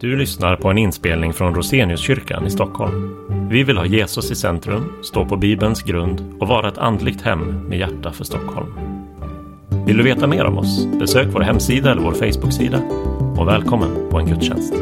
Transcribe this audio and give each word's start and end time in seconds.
Du 0.00 0.16
lyssnar 0.16 0.56
på 0.56 0.68
en 0.68 0.78
inspelning 0.78 1.32
från 1.32 1.54
Roseniuskyrkan 1.54 2.46
i 2.46 2.50
Stockholm. 2.50 3.16
Vi 3.50 3.64
vill 3.64 3.76
ha 3.76 3.86
Jesus 3.86 4.30
i 4.30 4.34
centrum, 4.34 4.92
stå 5.02 5.24
på 5.24 5.36
Bibelns 5.36 5.82
grund 5.82 6.34
och 6.40 6.48
vara 6.48 6.68
ett 6.68 6.78
andligt 6.78 7.22
hem 7.22 7.68
med 7.68 7.78
hjärta 7.78 8.12
för 8.12 8.24
Stockholm. 8.24 8.72
Vill 9.86 9.96
du 9.96 10.02
veta 10.02 10.26
mer 10.26 10.44
om 10.44 10.58
oss? 10.58 10.86
Besök 10.86 11.28
vår 11.32 11.40
hemsida 11.40 11.90
eller 11.90 12.02
vår 12.02 12.12
Facebooksida. 12.12 12.78
Och 13.38 13.48
välkommen 13.48 14.10
på 14.10 14.18
en 14.18 14.26
gudstjänst. 14.26 14.74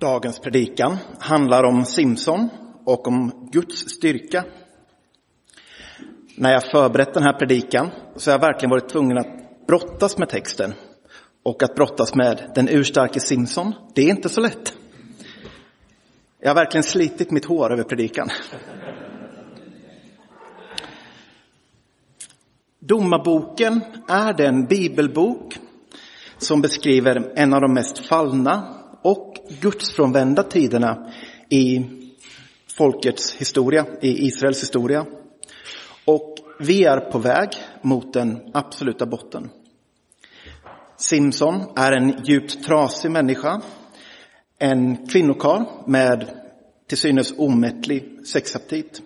Dagens 0.00 0.40
predikan 0.40 0.96
handlar 1.20 1.64
om 1.64 1.84
Simson 1.84 2.48
och 2.84 3.08
om 3.08 3.48
Guds 3.52 3.88
styrka. 3.88 4.44
När 6.36 6.52
jag 6.52 6.70
förberett 6.70 7.14
den 7.14 7.22
här 7.22 7.32
predikan 7.32 7.90
så 8.16 8.30
har 8.30 8.34
jag 8.34 8.40
verkligen 8.40 8.70
varit 8.70 8.88
tvungen 8.88 9.18
att 9.18 9.41
brottas 9.66 10.18
med 10.18 10.28
texten 10.28 10.74
och 11.42 11.62
att 11.62 11.74
brottas 11.74 12.14
med 12.14 12.52
den 12.54 12.68
urstarke 12.68 13.20
Simson. 13.20 13.74
Det 13.94 14.02
är 14.02 14.10
inte 14.10 14.28
så 14.28 14.40
lätt. 14.40 14.74
Jag 16.40 16.50
har 16.50 16.54
verkligen 16.54 16.84
slitit 16.84 17.30
mitt 17.30 17.44
hår 17.44 17.72
över 17.72 17.82
predikan. 17.82 18.28
Domarboken 22.80 23.80
är 24.08 24.32
den 24.32 24.66
bibelbok 24.66 25.58
som 26.38 26.60
beskriver 26.60 27.32
en 27.36 27.54
av 27.54 27.60
de 27.60 27.74
mest 27.74 28.06
fallna 28.06 28.74
och 29.02 29.34
gudsfrånvända 29.60 30.42
tiderna 30.42 31.12
i 31.48 31.84
folkets 32.76 33.34
historia, 33.34 33.86
i 34.00 34.26
Israels 34.26 34.62
historia. 34.62 35.06
Vi 36.64 36.84
är 36.84 37.00
på 37.00 37.18
väg 37.18 37.48
mot 37.82 38.12
den 38.12 38.50
absoluta 38.54 39.06
botten. 39.06 39.50
Simson 40.96 41.62
är 41.76 41.92
en 41.92 42.24
djupt 42.24 42.64
trasig 42.64 43.10
människa, 43.10 43.60
en 44.58 45.06
kvinnokarl 45.06 45.64
med 45.86 46.30
till 46.86 46.98
synes 46.98 47.34
omättlig 47.38 48.26
sexaptit. 48.26 49.02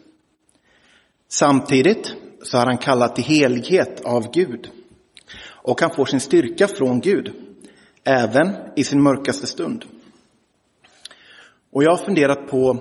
Samtidigt 1.28 2.14
så 2.42 2.58
är 2.58 2.66
han 2.66 2.78
kallad 2.78 3.14
till 3.14 3.24
helighet 3.24 4.00
av 4.04 4.32
Gud 4.32 4.70
och 5.44 5.80
han 5.80 5.90
får 5.90 6.06
sin 6.06 6.20
styrka 6.20 6.68
från 6.68 7.00
Gud, 7.00 7.32
även 8.04 8.56
i 8.76 8.84
sin 8.84 9.02
mörkaste 9.02 9.46
stund. 9.46 9.84
Och 11.72 11.84
jag 11.84 11.90
har 11.90 12.04
funderat 12.04 12.46
på 12.50 12.78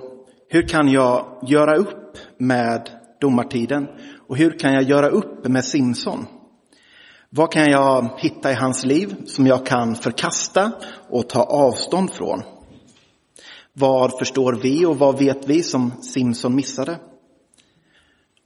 hur 0.48 0.68
kan 0.68 0.88
jag 0.88 1.38
göra 1.48 1.76
upp 1.76 2.18
med 2.38 2.90
domartiden 3.20 3.88
och 4.26 4.36
hur 4.36 4.58
kan 4.58 4.72
jag 4.72 4.82
göra 4.82 5.08
upp 5.08 5.48
med 5.48 5.64
Simson? 5.64 6.26
Vad 7.30 7.52
kan 7.52 7.70
jag 7.70 8.10
hitta 8.18 8.50
i 8.50 8.54
hans 8.54 8.84
liv 8.84 9.16
som 9.26 9.46
jag 9.46 9.66
kan 9.66 9.94
förkasta 9.94 10.72
och 11.08 11.28
ta 11.28 11.42
avstånd 11.42 12.10
från? 12.10 12.42
Vad 13.72 14.18
förstår 14.18 14.52
vi 14.52 14.86
och 14.86 14.98
vad 14.98 15.18
vet 15.18 15.48
vi 15.48 15.62
som 15.62 15.92
Simson 16.02 16.54
missade? 16.54 16.98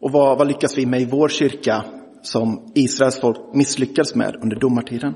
Och 0.00 0.12
vad, 0.12 0.38
vad 0.38 0.48
lyckas 0.48 0.78
vi 0.78 0.86
med 0.86 1.00
i 1.00 1.04
vår 1.04 1.28
kyrka 1.28 1.84
som 2.22 2.72
Israels 2.74 3.20
folk 3.20 3.54
misslyckades 3.54 4.14
med 4.14 4.36
under 4.42 4.56
domartiden? 4.56 5.14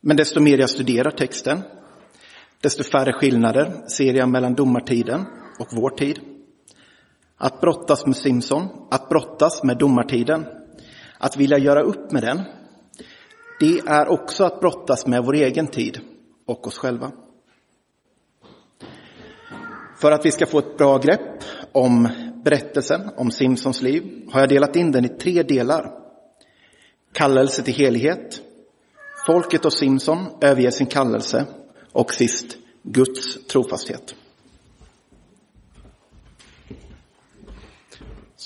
Men 0.00 0.16
desto 0.16 0.40
mer 0.40 0.58
jag 0.58 0.70
studerar 0.70 1.10
texten, 1.10 1.62
desto 2.60 2.82
färre 2.82 3.12
skillnader 3.12 3.88
ser 3.88 4.14
jag 4.14 4.28
mellan 4.28 4.54
domartiden 4.54 5.26
och 5.58 5.66
vår 5.72 5.90
tid. 5.90 6.31
Att 7.42 7.60
brottas 7.60 8.06
med 8.06 8.16
Simson, 8.16 8.68
att 8.90 9.08
brottas 9.08 9.62
med 9.62 9.78
domartiden, 9.78 10.46
att 11.18 11.36
vilja 11.36 11.58
göra 11.58 11.82
upp 11.82 12.12
med 12.12 12.22
den, 12.22 12.40
det 13.60 13.78
är 13.86 14.08
också 14.08 14.44
att 14.44 14.60
brottas 14.60 15.06
med 15.06 15.24
vår 15.24 15.34
egen 15.34 15.66
tid 15.66 16.00
och 16.46 16.66
oss 16.66 16.78
själva. 16.78 17.12
För 19.96 20.12
att 20.12 20.26
vi 20.26 20.30
ska 20.30 20.46
få 20.46 20.58
ett 20.58 20.76
bra 20.78 20.98
grepp 20.98 21.44
om 21.72 22.08
berättelsen 22.44 23.10
om 23.16 23.30
Simsons 23.30 23.82
liv 23.82 24.28
har 24.32 24.40
jag 24.40 24.48
delat 24.48 24.76
in 24.76 24.92
den 24.92 25.04
i 25.04 25.08
tre 25.08 25.42
delar. 25.42 25.92
Kallelse 27.12 27.62
till 27.62 27.74
helighet, 27.74 28.40
folket 29.26 29.64
och 29.64 29.72
Simson 29.72 30.26
överger 30.40 30.70
sin 30.70 30.86
kallelse 30.86 31.46
och 31.92 32.14
sist 32.14 32.56
Guds 32.82 33.46
trofasthet. 33.46 34.14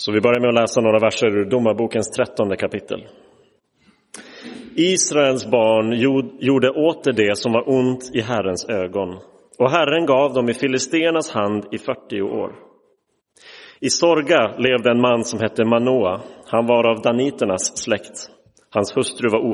Så 0.06 0.12
vi 0.12 0.20
börjar 0.20 0.40
med 0.40 0.48
att 0.48 0.60
läsa 0.62 0.80
några 0.80 0.98
verser 0.98 1.26
ur 1.26 1.44
Domarbokens 1.44 2.10
trettonde 2.10 2.56
kapitel. 2.56 3.06
Israels 4.76 5.50
barn 5.50 5.92
gjorde 6.40 6.70
åter 6.70 7.12
det 7.12 7.36
som 7.36 7.52
var 7.52 7.68
ont 7.68 8.10
i 8.14 8.20
Herrens 8.20 8.68
ögon 8.68 9.18
och 9.58 9.70
Herren 9.70 10.06
gav 10.06 10.34
dem 10.34 10.48
i 10.48 10.54
filisternas 10.54 11.30
hand 11.34 11.64
i 11.72 11.78
40 11.78 12.22
år. 12.22 12.52
I 13.80 13.90
Sorga 13.90 14.56
levde 14.58 14.90
en 14.90 15.00
man 15.00 15.24
som 15.24 15.40
hette 15.40 15.64
Manoa. 15.64 16.20
Han 16.46 16.66
var 16.66 16.84
av 16.90 17.02
daniternas 17.02 17.76
släkt. 17.76 18.30
Hans 18.70 18.96
hustru 18.96 19.28
var 19.28 19.50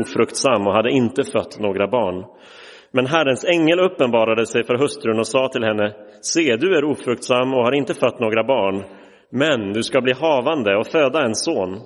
ofruktsam 0.00 0.66
och 0.66 0.74
hade 0.74 0.90
inte 0.90 1.24
fött 1.24 1.58
några 1.60 1.88
barn. 1.88 2.24
Men 2.92 3.06
Herrens 3.06 3.44
ängel 3.44 3.80
uppenbarade 3.80 4.46
sig 4.46 4.64
för 4.64 4.78
hustrun 4.78 5.18
och 5.18 5.26
sa 5.26 5.48
till 5.48 5.64
henne, 5.64 5.94
se, 6.20 6.56
du 6.56 6.76
är 6.76 6.84
ofruktsam 6.84 7.54
och 7.54 7.64
har 7.64 7.72
inte 7.72 7.94
fött 7.94 8.20
några 8.20 8.44
barn, 8.44 8.84
men 9.32 9.72
du 9.72 9.82
ska 9.82 10.00
bli 10.00 10.12
havande 10.12 10.76
och 10.76 10.86
föda 10.86 11.24
en 11.24 11.34
son. 11.34 11.80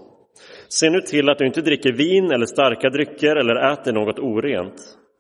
Se 0.68 0.90
nu 0.90 1.00
till 1.00 1.30
att 1.30 1.38
du 1.38 1.46
inte 1.46 1.60
dricker 1.60 1.92
vin 1.92 2.30
eller 2.30 2.46
starka 2.46 2.90
drycker 2.90 3.36
eller 3.36 3.72
äter 3.72 3.92
något 3.92 4.18
orent. 4.18 4.74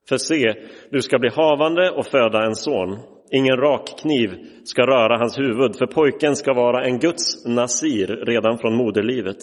För 0.08 0.16
se, 0.16 0.54
du 0.90 1.02
ska 1.02 1.18
bli 1.18 1.30
havande 1.30 1.90
och 1.90 2.06
föda 2.06 2.44
en 2.44 2.54
son. 2.54 2.98
Ingen 3.32 3.56
rak 3.56 3.98
kniv 4.02 4.30
ska 4.64 4.82
röra 4.82 5.18
hans 5.18 5.38
huvud, 5.38 5.76
för 5.78 5.86
pojken 5.86 6.36
ska 6.36 6.52
vara 6.52 6.84
en 6.84 6.98
Guds 6.98 7.46
nasir 7.46 8.06
redan 8.06 8.58
från 8.58 8.76
moderlivet. 8.76 9.36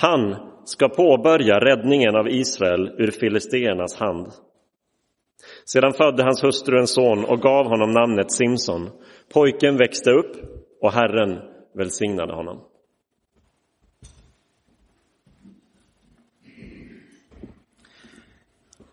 Han 0.00 0.36
ska 0.64 0.88
påbörja 0.88 1.58
räddningen 1.58 2.16
av 2.16 2.28
Israel 2.28 2.90
ur 2.98 3.10
filisteernas 3.10 3.96
hand. 3.96 4.26
Sedan 5.64 5.92
födde 5.92 6.22
hans 6.22 6.44
hustru 6.44 6.78
en 6.78 6.86
son 6.86 7.24
och 7.24 7.40
gav 7.40 7.66
honom 7.66 7.90
namnet 7.90 8.32
Simson. 8.32 8.90
Pojken 9.34 9.76
växte 9.76 10.10
upp 10.10 10.32
och 10.82 10.92
Herren 10.92 11.38
välsignade 11.78 12.34
honom. 12.34 12.60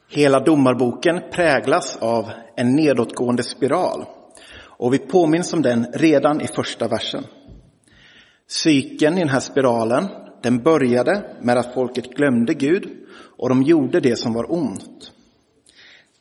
Hela 0.09 0.39
domarboken 0.39 1.21
präglas 1.31 1.97
av 2.01 2.31
en 2.55 2.75
nedåtgående 2.75 3.43
spiral 3.43 4.05
och 4.77 4.93
vi 4.93 4.99
påminns 4.99 5.53
om 5.53 5.61
den 5.61 5.85
redan 5.93 6.41
i 6.41 6.47
första 6.47 6.87
versen. 6.87 7.23
Cykeln 8.47 9.17
i 9.17 9.19
den 9.19 9.29
här 9.29 9.39
spiralen, 9.39 10.07
den 10.41 10.63
började 10.63 11.35
med 11.41 11.57
att 11.57 11.73
folket 11.73 12.09
glömde 12.09 12.53
Gud 12.53 12.89
och 13.37 13.49
de 13.49 13.63
gjorde 13.63 13.99
det 13.99 14.15
som 14.15 14.33
var 14.33 14.53
ont. 14.53 15.11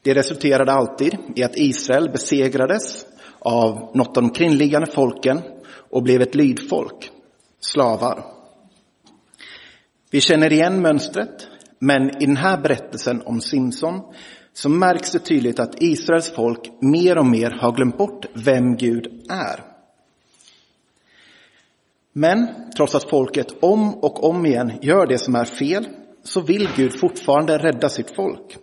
Det 0.03 0.15
resulterade 0.15 0.73
alltid 0.73 1.17
i 1.37 1.45
att 1.45 1.57
Israel 1.57 2.11
besegrades 2.11 3.07
av 3.39 3.91
något 3.95 4.17
av 4.17 4.23
de 4.23 4.31
kringliggande 4.31 4.87
folken 4.87 5.43
och 5.95 6.03
blev 6.03 6.23
ett 6.23 6.35
lydfolk, 6.35 7.11
slavar. 7.61 8.25
Vi 10.11 10.21
känner 10.21 10.53
igen 10.53 10.83
mönstret, 10.83 11.49
men 11.79 12.23
i 12.23 12.27
den 12.27 12.37
här 12.37 12.61
berättelsen 12.61 13.23
om 13.27 13.41
Simson 13.41 14.01
så 14.53 14.69
märks 14.69 15.11
det 15.11 15.19
tydligt 15.19 15.59
att 15.59 15.83
Israels 15.83 16.31
folk 16.31 16.71
mer 16.81 17.19
och 17.19 17.27
mer 17.27 17.51
har 17.51 17.73
glömt 17.73 17.99
bort 17.99 18.27
vem 18.35 18.77
Gud 18.77 19.31
är. 19.31 19.65
Men 22.13 22.49
trots 22.77 22.95
att 22.95 23.11
folket 23.11 23.55
om 23.63 23.95
och 23.95 24.25
om 24.25 24.47
igen 24.47 24.73
gör 24.83 25.07
det 25.07 25.19
som 25.19 25.35
är 25.35 25.45
fel 25.45 25.89
så 26.23 26.41
vill 26.41 26.69
Gud 26.77 27.01
fortfarande 27.01 27.59
rädda 27.59 27.89
sitt 27.89 28.17
folk. 28.17 28.57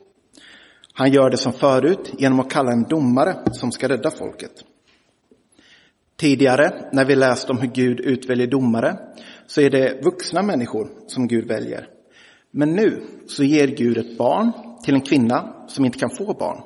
Han 0.94 1.12
gör 1.12 1.30
det 1.30 1.38
som 1.38 1.54
förut 1.54 2.14
genom 2.18 2.40
att 2.40 2.52
kalla 2.52 2.72
en 2.72 2.84
domare 2.84 3.36
som 3.52 3.72
ska 3.72 3.90
rädda 3.90 4.12
folket. 4.12 4.52
Tidigare, 6.22 6.90
när 6.92 7.06
vi 7.06 7.16
läst 7.16 7.50
om 7.50 7.58
hur 7.58 7.68
Gud 7.68 8.00
utväljer 8.00 8.48
domare, 8.48 8.98
så 9.48 9.62
är 9.62 9.70
det 9.70 10.04
vuxna 10.04 10.42
människor 10.42 10.88
som 11.08 11.28
Gud 11.28 11.48
väljer. 11.48 11.88
Men 12.52 12.76
nu 12.76 13.04
så 13.28 13.44
ger 13.44 13.68
Gud 13.68 13.98
ett 13.98 14.18
barn 14.18 14.52
till 14.84 14.94
en 14.94 15.02
kvinna 15.02 15.66
som 15.68 15.86
inte 15.86 16.00
kan 16.00 16.10
få 16.10 16.34
barn 16.34 16.62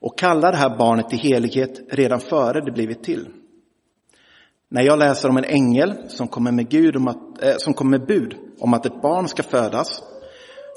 och 0.00 0.18
kallar 0.18 0.52
det 0.52 0.58
här 0.58 0.78
barnet 0.78 1.08
till 1.08 1.18
helighet 1.18 1.80
redan 1.90 2.20
före 2.20 2.60
det 2.60 2.72
blivit 2.72 3.04
till. 3.04 3.28
När 4.68 4.82
jag 4.82 4.98
läser 4.98 5.28
om 5.28 5.36
en 5.36 5.44
ängel 5.44 5.94
som 6.08 6.28
kommer 6.28 6.52
med, 6.52 6.68
Gud 6.68 6.96
om 6.96 7.08
att, 7.08 7.42
äh, 7.42 7.54
som 7.58 7.74
kommer 7.74 7.98
med 7.98 8.06
bud 8.06 8.34
om 8.60 8.74
att 8.74 8.86
ett 8.86 9.02
barn 9.02 9.28
ska 9.28 9.42
födas, 9.42 10.02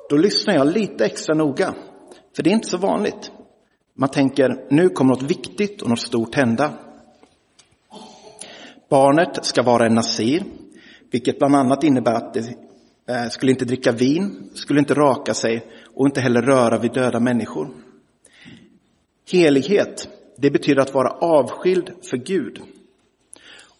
då 0.09 0.17
lyssnar 0.17 0.53
jag 0.53 0.67
lite 0.67 1.05
extra 1.05 1.35
noga, 1.35 1.73
för 2.35 2.43
det 2.43 2.49
är 2.49 2.53
inte 2.53 2.69
så 2.69 2.77
vanligt. 2.77 3.31
Man 3.97 4.09
tänker, 4.09 4.65
nu 4.69 4.89
kommer 4.89 5.13
något 5.13 5.31
viktigt 5.31 5.81
och 5.81 5.89
något 5.89 5.99
stort 5.99 6.35
hända. 6.35 6.73
Barnet 8.89 9.45
ska 9.45 9.63
vara 9.63 9.85
en 9.85 9.95
nasir, 9.95 10.43
vilket 11.11 11.39
bland 11.39 11.55
annat 11.55 11.83
innebär 11.83 12.13
att 12.13 12.33
det 12.33 12.39
eh, 13.09 13.29
skulle 13.29 13.51
inte 13.51 13.65
dricka 13.65 13.91
vin, 13.91 14.49
skulle 14.53 14.79
inte 14.79 14.93
raka 14.93 15.33
sig 15.33 15.65
och 15.95 16.05
inte 16.05 16.21
heller 16.21 16.41
röra 16.41 16.77
vid 16.77 16.93
döda 16.93 17.19
människor. 17.19 17.69
Helighet, 19.31 20.07
det 20.37 20.51
betyder 20.51 20.81
att 20.81 20.93
vara 20.93 21.09
avskild 21.09 21.91
för 22.01 22.17
Gud. 22.17 22.61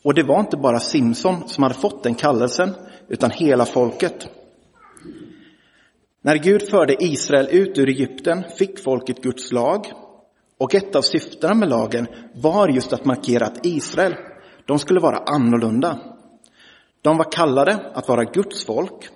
Och 0.03 0.13
det 0.13 0.23
var 0.23 0.39
inte 0.39 0.57
bara 0.57 0.79
Simson 0.79 1.49
som 1.49 1.63
hade 1.63 1.75
fått 1.75 2.03
den 2.03 2.15
kallelsen, 2.15 2.69
utan 3.07 3.31
hela 3.31 3.65
folket. 3.65 4.27
När 6.21 6.35
Gud 6.35 6.69
förde 6.69 7.03
Israel 7.03 7.47
ut 7.51 7.77
ur 7.77 7.89
Egypten 7.89 8.43
fick 8.57 8.79
folket 8.79 9.21
Guds 9.21 9.51
lag. 9.51 9.85
Och 10.57 10.75
ett 10.75 10.95
av 10.95 11.01
syftena 11.01 11.53
med 11.53 11.69
lagen 11.69 12.07
var 12.35 12.67
just 12.67 12.93
att 12.93 13.05
markera 13.05 13.45
att 13.45 13.65
Israel, 13.65 14.15
de 14.65 14.79
skulle 14.79 14.99
vara 14.99 15.17
annorlunda. 15.17 15.99
De 17.01 17.17
var 17.17 17.31
kallade 17.31 17.91
att 17.93 18.07
vara 18.07 18.23
Guds 18.23 18.65
folk. 18.65 19.09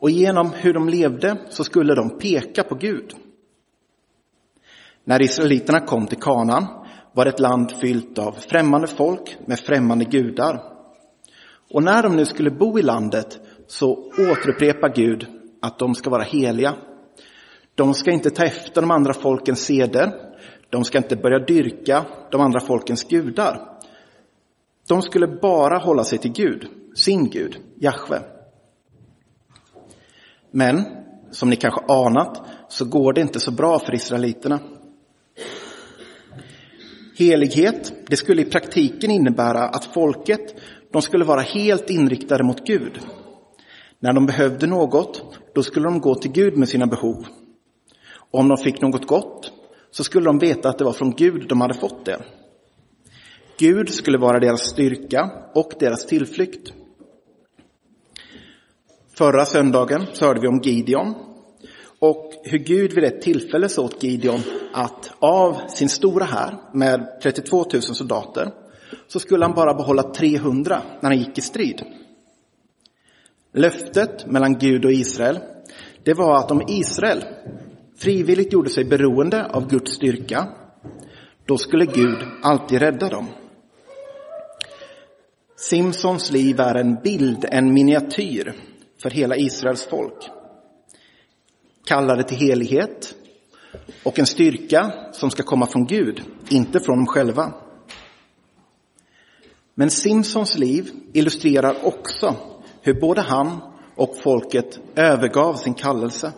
Och 0.00 0.10
genom 0.10 0.52
hur 0.52 0.74
de 0.74 0.88
levde 0.88 1.36
så 1.48 1.64
skulle 1.64 1.94
de 1.94 2.18
peka 2.18 2.62
på 2.62 2.74
Gud. 2.74 3.14
När 5.04 5.22
israeliterna 5.22 5.80
kom 5.80 6.06
till 6.06 6.20
Kanaan 6.20 6.66
var 7.12 7.24
det 7.24 7.30
ett 7.30 7.40
land 7.40 7.72
fyllt 7.80 8.18
av 8.18 8.32
främmande 8.32 8.86
folk 8.86 9.36
med 9.46 9.58
främmande 9.58 10.04
gudar. 10.04 10.60
Och 11.70 11.82
när 11.82 12.02
de 12.02 12.16
nu 12.16 12.24
skulle 12.24 12.50
bo 12.50 12.78
i 12.78 12.82
landet 12.82 13.40
så 13.66 14.12
återupprepar 14.18 14.94
Gud 14.94 15.26
att 15.62 15.78
de 15.78 15.94
ska 15.94 16.10
vara 16.10 16.22
heliga. 16.22 16.74
De 17.74 17.94
ska 17.94 18.10
inte 18.10 18.30
ta 18.30 18.44
efter 18.44 18.80
de 18.80 18.90
andra 18.90 19.14
folkens 19.14 19.64
seder. 19.64 20.12
De 20.70 20.84
ska 20.84 20.98
inte 20.98 21.16
börja 21.16 21.38
dyrka 21.38 22.04
de 22.30 22.40
andra 22.40 22.60
folkens 22.60 23.04
gudar. 23.04 23.73
De 24.88 25.02
skulle 25.02 25.26
bara 25.26 25.78
hålla 25.78 26.04
sig 26.04 26.18
till 26.18 26.32
Gud, 26.32 26.66
sin 26.94 27.30
Gud, 27.30 27.56
Jahve. 27.76 28.22
Men, 30.50 30.84
som 31.30 31.50
ni 31.50 31.56
kanske 31.56 31.80
anat, 31.88 32.42
så 32.68 32.84
går 32.84 33.12
det 33.12 33.20
inte 33.20 33.40
så 33.40 33.50
bra 33.50 33.78
för 33.78 33.94
israeliterna. 33.94 34.60
Helighet, 37.18 37.92
det 38.06 38.16
skulle 38.16 38.42
i 38.42 38.44
praktiken 38.44 39.10
innebära 39.10 39.68
att 39.68 39.84
folket, 39.84 40.54
de 40.92 41.02
skulle 41.02 41.24
vara 41.24 41.40
helt 41.40 41.90
inriktade 41.90 42.44
mot 42.44 42.66
Gud. 42.66 43.00
När 44.00 44.12
de 44.12 44.26
behövde 44.26 44.66
något, 44.66 45.38
då 45.54 45.62
skulle 45.62 45.86
de 45.86 46.00
gå 46.00 46.14
till 46.14 46.32
Gud 46.32 46.56
med 46.56 46.68
sina 46.68 46.86
behov. 46.86 47.26
Och 48.30 48.40
om 48.40 48.48
de 48.48 48.56
fick 48.56 48.80
något 48.80 49.06
gott, 49.06 49.52
så 49.90 50.04
skulle 50.04 50.26
de 50.26 50.38
veta 50.38 50.68
att 50.68 50.78
det 50.78 50.84
var 50.84 50.92
från 50.92 51.10
Gud 51.10 51.48
de 51.48 51.60
hade 51.60 51.74
fått 51.74 52.04
det. 52.04 52.22
Gud 53.58 53.90
skulle 53.90 54.18
vara 54.18 54.40
deras 54.40 54.60
styrka 54.60 55.30
och 55.54 55.72
deras 55.78 56.06
tillflykt. 56.06 56.72
Förra 59.16 59.44
söndagen 59.44 60.06
så 60.12 60.24
hörde 60.24 60.40
vi 60.40 60.48
om 60.48 60.60
Gideon 60.62 61.14
och 61.98 62.32
hur 62.44 62.58
Gud 62.58 62.92
vid 62.92 63.04
ett 63.04 63.22
tillfälle 63.22 63.68
sa 63.68 63.82
åt 63.82 64.02
Gideon 64.02 64.40
att 64.72 65.12
av 65.18 65.56
sin 65.68 65.88
stora 65.88 66.24
här 66.24 66.56
med 66.72 67.20
32 67.22 67.64
000 67.72 67.82
soldater 67.82 68.50
så 69.06 69.20
skulle 69.20 69.44
han 69.44 69.54
bara 69.54 69.74
behålla 69.74 70.02
300 70.02 70.82
när 71.00 71.10
han 71.10 71.18
gick 71.18 71.38
i 71.38 71.40
strid. 71.40 71.82
Löftet 73.52 74.26
mellan 74.26 74.58
Gud 74.58 74.84
och 74.84 74.92
Israel, 74.92 75.38
det 76.04 76.14
var 76.14 76.38
att 76.38 76.50
om 76.50 76.62
Israel 76.68 77.24
frivilligt 77.98 78.52
gjorde 78.52 78.70
sig 78.70 78.84
beroende 78.84 79.44
av 79.44 79.68
Guds 79.68 79.92
styrka, 79.92 80.48
då 81.46 81.58
skulle 81.58 81.86
Gud 81.86 82.18
alltid 82.42 82.78
rädda 82.78 83.08
dem. 83.08 83.26
Simsons 85.68 86.32
liv 86.32 86.60
är 86.60 86.74
en 86.74 86.94
bild, 86.94 87.44
en 87.50 87.72
miniatyr 87.72 88.54
för 89.02 89.10
hela 89.10 89.36
Israels 89.36 89.84
folk. 89.84 90.30
Kallade 91.84 92.22
till 92.22 92.36
helighet 92.36 93.14
och 94.02 94.18
en 94.18 94.26
styrka 94.26 94.92
som 95.12 95.30
ska 95.30 95.42
komma 95.42 95.66
från 95.66 95.86
Gud, 95.86 96.22
inte 96.48 96.80
från 96.80 96.96
dem 96.96 97.06
själva. 97.06 97.52
Men 99.74 99.90
Simsons 99.90 100.58
liv 100.58 100.90
illustrerar 101.12 101.76
också 101.86 102.36
hur 102.80 103.00
både 103.00 103.20
han 103.20 103.60
och 103.94 104.16
folket 104.22 104.80
övergav 104.94 105.54
sin 105.54 105.74
kallelse. 105.74 106.32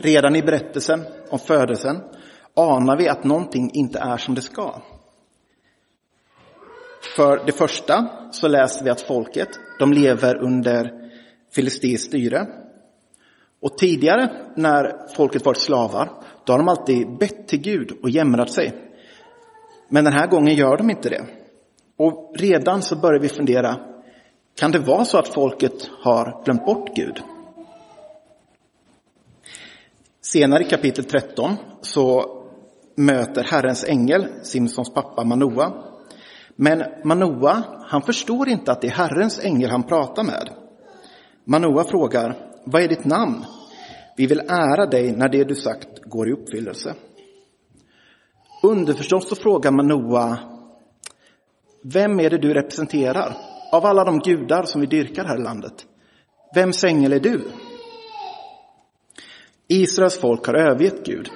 Redan 0.00 0.36
i 0.36 0.42
berättelsen 0.42 1.04
om 1.30 1.38
födelsen 1.38 1.96
anar 2.56 2.96
vi 2.96 3.08
att 3.08 3.24
någonting 3.24 3.70
inte 3.74 3.98
är 3.98 4.16
som 4.16 4.34
det 4.34 4.42
ska. 4.42 4.82
För 7.02 7.46
det 7.46 7.52
första 7.52 8.08
så 8.30 8.48
läser 8.48 8.84
vi 8.84 8.90
att 8.90 9.00
folket, 9.00 9.48
de 9.78 9.92
lever 9.92 10.36
under 10.36 11.10
filistiskt 11.54 12.06
styre. 12.06 12.46
Och 13.60 13.78
tidigare 13.78 14.30
när 14.56 15.14
folket 15.16 15.44
varit 15.44 15.58
slavar, 15.58 16.10
då 16.44 16.52
har 16.52 16.58
de 16.58 16.68
alltid 16.68 17.18
bett 17.18 17.48
till 17.48 17.60
Gud 17.60 17.92
och 18.02 18.10
jämrat 18.10 18.50
sig. 18.50 18.72
Men 19.88 20.04
den 20.04 20.12
här 20.12 20.26
gången 20.26 20.54
gör 20.54 20.76
de 20.76 20.90
inte 20.90 21.08
det. 21.08 21.26
Och 21.96 22.34
redan 22.38 22.82
så 22.82 22.96
börjar 22.96 23.20
vi 23.20 23.28
fundera, 23.28 23.76
kan 24.58 24.70
det 24.70 24.78
vara 24.78 25.04
så 25.04 25.18
att 25.18 25.28
folket 25.28 25.90
har 26.02 26.44
glömt 26.44 26.66
bort 26.66 26.96
Gud? 26.96 27.22
Senare 30.20 30.62
i 30.62 30.68
kapitel 30.68 31.04
13 31.04 31.56
så 31.80 32.38
möter 32.94 33.44
Herrens 33.44 33.84
ängel 33.84 34.26
Simsons 34.42 34.94
pappa 34.94 35.24
Manoa. 35.24 35.72
Men 36.56 36.84
Manoa, 37.04 37.62
han 37.86 38.02
förstår 38.02 38.48
inte 38.48 38.72
att 38.72 38.80
det 38.80 38.86
är 38.86 38.90
Herrens 38.90 39.44
ängel 39.44 39.70
han 39.70 39.82
pratar 39.82 40.24
med. 40.24 40.48
Manoa 41.44 41.84
frågar, 41.84 42.36
vad 42.64 42.82
är 42.82 42.88
ditt 42.88 43.04
namn? 43.04 43.44
Vi 44.16 44.26
vill 44.26 44.40
ära 44.40 44.86
dig 44.86 45.12
när 45.12 45.28
det 45.28 45.44
du 45.44 45.54
sagt 45.54 45.88
går 46.04 46.28
i 46.28 46.32
uppfyllelse. 46.32 46.94
Underförstått 48.62 49.28
så 49.28 49.34
frågar 49.34 49.70
Manoa, 49.70 50.38
vem 51.82 52.20
är 52.20 52.30
det 52.30 52.38
du 52.38 52.54
representerar? 52.54 53.36
Av 53.72 53.86
alla 53.86 54.04
de 54.04 54.18
gudar 54.18 54.62
som 54.62 54.80
vi 54.80 54.86
dyrkar 54.86 55.24
här 55.24 55.38
i 55.38 55.42
landet, 55.42 55.86
vems 56.54 56.84
ängel 56.84 57.12
är 57.12 57.20
du? 57.20 57.40
Israels 59.68 60.18
folk 60.18 60.46
har 60.46 60.54
övergett 60.54 61.06
Gud, 61.06 61.28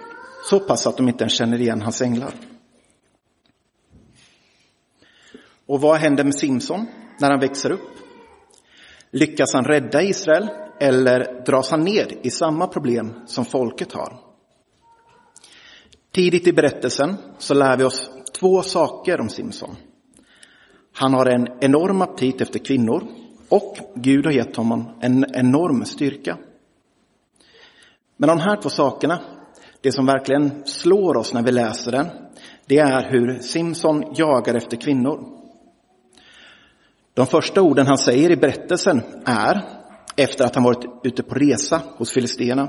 så 0.50 0.60
pass 0.60 0.86
att 0.86 0.96
de 0.96 1.08
inte 1.08 1.24
ens 1.24 1.32
känner 1.32 1.60
igen 1.60 1.82
hans 1.82 2.02
änglar. 2.02 2.34
Och 5.66 5.80
vad 5.80 5.96
händer 5.96 6.24
med 6.24 6.34
Simson 6.34 6.86
när 7.20 7.30
han 7.30 7.40
växer 7.40 7.72
upp? 7.72 7.90
Lyckas 9.10 9.54
han 9.54 9.64
rädda 9.64 10.02
Israel 10.02 10.48
eller 10.80 11.44
dras 11.46 11.70
han 11.70 11.84
ned 11.84 12.12
i 12.22 12.30
samma 12.30 12.66
problem 12.66 13.14
som 13.26 13.44
folket 13.44 13.92
har? 13.92 14.20
Tidigt 16.12 16.46
i 16.46 16.52
berättelsen 16.52 17.16
så 17.38 17.54
lär 17.54 17.76
vi 17.76 17.84
oss 17.84 18.10
två 18.38 18.62
saker 18.62 19.20
om 19.20 19.28
Simson. 19.28 19.76
Han 20.92 21.14
har 21.14 21.26
en 21.26 21.46
enorm 21.60 22.02
aptit 22.02 22.40
efter 22.40 22.58
kvinnor 22.58 23.02
och 23.48 23.76
Gud 23.94 24.24
har 24.26 24.32
gett 24.32 24.56
honom 24.56 24.98
en 25.00 25.24
enorm 25.34 25.84
styrka. 25.84 26.38
Men 28.16 28.28
de 28.28 28.38
här 28.38 28.62
två 28.62 28.68
sakerna, 28.68 29.20
det 29.80 29.92
som 29.92 30.06
verkligen 30.06 30.64
slår 30.64 31.16
oss 31.16 31.34
när 31.34 31.42
vi 31.42 31.52
läser 31.52 31.92
den, 31.92 32.06
det 32.66 32.78
är 32.78 33.10
hur 33.10 33.38
Simson 33.38 34.04
jagar 34.14 34.54
efter 34.54 34.76
kvinnor. 34.76 35.35
De 37.16 37.26
första 37.26 37.62
orden 37.62 37.86
han 37.86 37.98
säger 37.98 38.30
i 38.30 38.36
berättelsen 38.36 39.02
är, 39.26 39.62
efter 40.16 40.44
att 40.44 40.54
han 40.54 40.64
varit 40.64 40.84
ute 41.04 41.22
på 41.22 41.34
resa 41.34 41.82
hos 41.96 42.12
filisterna. 42.12 42.68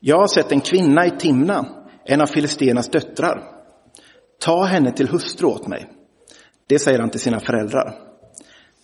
Jag 0.00 0.18
har 0.18 0.26
sett 0.26 0.52
en 0.52 0.60
kvinna 0.60 1.06
i 1.06 1.10
Timna, 1.10 1.66
en 2.04 2.20
av 2.20 2.26
filisternas 2.26 2.88
döttrar. 2.88 3.42
Ta 4.40 4.64
henne 4.64 4.92
till 4.92 5.08
hustru 5.08 5.46
åt 5.46 5.66
mig. 5.66 5.88
Det 6.66 6.78
säger 6.78 6.98
han 6.98 7.10
till 7.10 7.20
sina 7.20 7.40
föräldrar. 7.40 7.98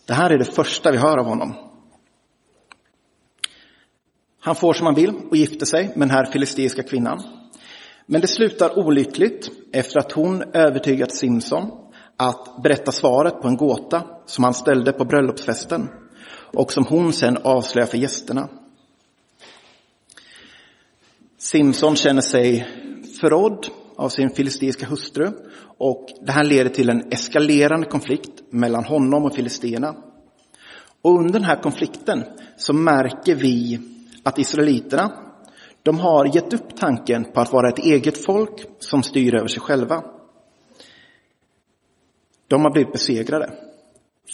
Det 0.07 0.15
här 0.15 0.31
är 0.31 0.39
det 0.39 0.55
första 0.55 0.91
vi 0.91 0.99
hör 0.99 1.19
av 1.19 1.27
honom. 1.27 1.55
Han 4.41 4.55
får 4.55 4.73
som 4.73 4.87
han 4.87 4.95
vill 4.95 5.15
och 5.31 5.37
gifter 5.37 5.67
sig 5.67 5.85
med 5.85 6.09
den 6.09 6.17
här 6.17 6.33
filisteiska 6.33 6.83
kvinnan. 6.83 7.23
Men 8.07 8.21
det 8.21 8.27
slutar 8.27 8.79
olyckligt 8.79 9.51
efter 9.73 9.99
att 9.99 10.13
hon 10.13 10.43
övertygat 10.53 11.13
Simson 11.13 11.88
att 12.19 12.63
berätta 12.63 12.93
svaret 12.93 13.43
på 13.43 13.49
en 13.49 13.57
gåta 13.57 14.03
som 14.27 14.45
han 14.45 14.55
ställde 14.55 14.93
på 14.93 15.05
bröllopsfesten 15.05 15.89
och 16.55 16.73
som 16.73 16.85
hon 16.85 17.13
sen 17.13 17.37
avslöjar 17.37 17.87
för 17.87 17.99
gästerna. 17.99 18.49
Simson 21.39 21.97
känner 21.97 22.21
sig 22.21 22.67
förrådd 23.21 23.67
av 23.97 24.09
sin 24.09 24.31
filistiska 24.31 24.87
hustru 24.87 25.31
och 25.79 26.07
det 26.21 26.33
här 26.33 26.45
leder 26.45 26.71
till 26.71 26.91
en 26.91 27.13
eskalerande 27.13 27.87
konflikt 27.87 28.43
mellan 28.51 28.85
honom 28.85 29.25
och 29.25 29.35
filisterna. 29.35 29.95
Och 31.03 31.19
under 31.19 31.33
den 31.33 31.45
här 31.45 31.63
konflikten 31.63 32.25
så 32.57 32.73
märker 32.73 33.35
vi 33.35 33.81
att 34.23 34.39
israeliterna, 34.39 35.13
de 35.83 35.99
har 35.99 36.35
gett 36.37 36.53
upp 36.53 36.77
tanken 36.77 37.25
på 37.25 37.41
att 37.41 37.53
vara 37.53 37.69
ett 37.69 37.79
eget 37.79 38.25
folk 38.25 38.67
som 38.79 39.03
styr 39.03 39.35
över 39.35 39.49
sig 39.49 39.61
själva. 39.61 40.18
De 42.49 42.63
har 42.63 42.71
blivit 42.71 42.93
besegrade. 42.93 43.53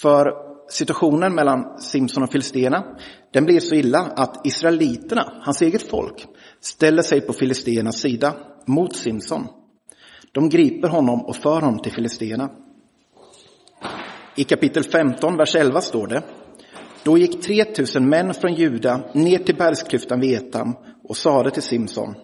För 0.03 0.33
situationen 0.69 1.35
mellan 1.35 1.81
Simson 1.81 2.23
och 2.23 2.33
filisterna, 2.33 2.97
den 3.33 3.45
blir 3.45 3.61
så 3.61 3.75
illa 3.75 3.99
att 3.99 4.47
israeliterna, 4.47 5.33
hans 5.43 5.63
eget 5.63 5.83
folk, 5.83 6.27
ställer 6.61 7.03
sig 7.03 7.21
på 7.21 7.33
filisternas 7.33 8.01
sida 8.01 8.35
mot 8.67 8.97
Simson. 8.97 9.47
De 10.33 10.49
griper 10.49 10.89
honom 10.89 11.21
och 11.21 11.37
för 11.37 11.61
honom 11.61 11.79
till 11.79 11.93
filisterna. 11.93 12.51
I 14.37 14.45
kapitel 14.45 14.85
15, 14.85 15.37
vers 15.37 15.57
11 15.57 15.81
står 15.81 16.07
det. 16.07 16.23
Då 17.03 17.19
gick 17.19 17.43
3000 17.43 18.09
män 18.09 18.35
från 18.35 18.55
Juda 18.55 19.01
ner 19.13 19.39
till 19.39 19.57
bergsklyftan 19.57 20.21
vid 20.21 20.33
Etam 20.33 20.77
och 21.09 21.17
sade 21.17 21.51
till 21.51 21.63
Simson. 21.63 22.15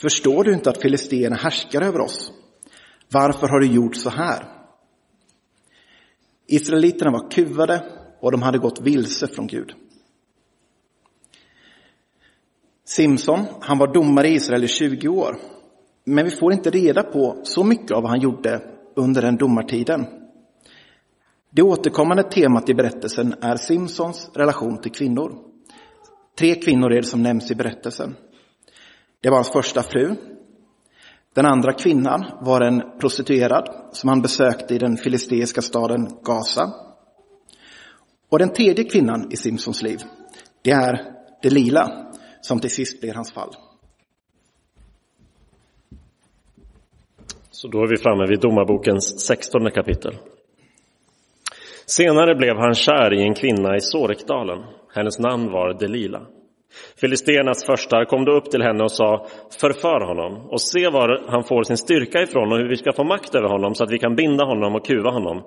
Förstår 0.00 0.44
du 0.44 0.54
inte 0.54 0.70
att 0.70 0.82
filisterna 0.82 1.36
härskar 1.36 1.82
över 1.82 2.00
oss? 2.00 2.32
Varför 3.12 3.48
har 3.48 3.60
du 3.60 3.66
gjort 3.66 3.96
så 3.96 4.10
här? 4.10 4.59
Israeliterna 6.54 7.10
var 7.10 7.30
kuvade 7.30 7.84
och 8.20 8.32
de 8.32 8.42
hade 8.42 8.58
gått 8.58 8.80
vilse 8.80 9.26
från 9.26 9.46
Gud. 9.46 9.74
Simson, 12.84 13.44
han 13.60 13.78
var 13.78 13.94
domare 13.94 14.28
i 14.28 14.34
Israel 14.34 14.64
i 14.64 14.68
20 14.68 15.08
år. 15.08 15.36
Men 16.04 16.24
vi 16.24 16.30
får 16.30 16.52
inte 16.52 16.70
reda 16.70 17.02
på 17.02 17.40
så 17.42 17.64
mycket 17.64 17.90
av 17.90 18.02
vad 18.02 18.10
han 18.10 18.20
gjorde 18.20 18.62
under 18.94 19.22
den 19.22 19.36
domartiden. 19.36 20.06
Det 21.50 21.62
återkommande 21.62 22.22
temat 22.22 22.68
i 22.68 22.74
berättelsen 22.74 23.34
är 23.40 23.56
Simsons 23.56 24.30
relation 24.34 24.80
till 24.80 24.92
kvinnor. 24.92 25.38
Tre 26.38 26.54
kvinnor 26.54 26.92
är 26.92 26.96
det 26.96 27.06
som 27.06 27.22
nämns 27.22 27.50
i 27.50 27.54
berättelsen. 27.54 28.16
Det 29.20 29.30
var 29.30 29.36
hans 29.36 29.52
första 29.52 29.82
fru. 29.82 30.16
Den 31.34 31.46
andra 31.46 31.72
kvinnan 31.72 32.24
var 32.40 32.60
en 32.60 32.82
prostituerad 33.00 33.88
som 33.92 34.08
han 34.08 34.22
besökte 34.22 34.74
i 34.74 34.78
den 34.78 34.96
filisteiska 34.96 35.62
staden 35.62 36.08
Gaza. 36.22 36.72
Och 38.30 38.38
den 38.38 38.52
tredje 38.52 38.84
kvinnan 38.84 39.32
i 39.32 39.36
Simpsons 39.36 39.82
liv, 39.82 39.98
det 40.62 40.70
är 40.70 41.12
Delila, 41.42 42.12
som 42.40 42.60
till 42.60 42.70
sist 42.70 43.00
blir 43.00 43.14
hans 43.14 43.32
fall. 43.32 43.54
Så 47.50 47.68
då 47.68 47.82
är 47.82 47.86
vi 47.86 47.96
framme 47.96 48.26
vid 48.26 48.40
Domarbokens 48.40 49.20
sextonde 49.20 49.70
kapitel. 49.70 50.18
Senare 51.86 52.34
blev 52.34 52.56
han 52.56 52.74
kär 52.74 53.12
i 53.12 53.22
en 53.22 53.34
kvinna 53.34 53.76
i 53.76 53.80
Sorekdalen. 53.80 54.64
Hennes 54.94 55.18
namn 55.18 55.52
var 55.52 55.74
Delila. 55.74 56.26
Filisternas 57.00 57.66
första 57.66 58.04
kom 58.04 58.24
då 58.24 58.32
upp 58.32 58.50
till 58.50 58.62
henne 58.62 58.84
och 58.84 58.92
sa 58.92 59.26
förför 59.60 60.00
honom 60.00 60.50
och 60.50 60.60
se 60.60 60.88
var 60.88 61.24
han 61.28 61.44
får 61.44 61.62
sin 61.62 61.76
styrka 61.76 62.22
ifrån 62.22 62.52
och 62.52 62.58
hur 62.58 62.68
vi 62.68 62.76
ska 62.76 62.92
få 62.92 63.04
makt 63.04 63.34
över 63.34 63.48
honom 63.48 63.74
så 63.74 63.84
att 63.84 63.92
vi 63.92 63.98
kan 63.98 64.16
binda 64.16 64.44
honom 64.44 64.74
och 64.74 64.86
kuva 64.86 65.10
honom. 65.10 65.42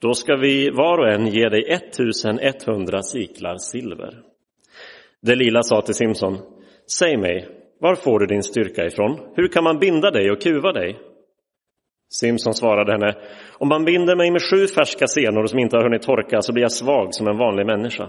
Då 0.00 0.14
ska 0.14 0.36
vi 0.36 0.70
var 0.70 0.98
och 0.98 1.12
en 1.12 1.26
ge 1.26 1.48
dig 1.48 1.64
1100 1.72 3.02
siklar 3.02 3.56
silver. 3.58 4.14
Delila 5.22 5.62
sa 5.62 5.82
till 5.82 5.94
Simson, 5.94 6.38
säg 6.98 7.16
mig, 7.16 7.48
var 7.80 7.94
får 7.94 8.18
du 8.18 8.26
din 8.26 8.42
styrka 8.42 8.84
ifrån? 8.84 9.18
Hur 9.36 9.48
kan 9.48 9.64
man 9.64 9.78
binda 9.78 10.10
dig 10.10 10.30
och 10.30 10.42
kuva 10.42 10.72
dig? 10.72 10.98
Simson 12.12 12.54
svarade 12.54 12.92
henne, 12.92 13.14
om 13.58 13.68
man 13.68 13.84
binder 13.84 14.16
mig 14.16 14.30
med 14.30 14.42
sju 14.50 14.66
färska 14.66 15.06
senor 15.06 15.46
som 15.46 15.58
inte 15.58 15.76
har 15.76 15.82
hunnit 15.82 16.02
torka 16.02 16.42
så 16.42 16.52
blir 16.52 16.62
jag 16.62 16.72
svag 16.72 17.14
som 17.14 17.26
en 17.26 17.38
vanlig 17.38 17.66
människa. 17.66 18.08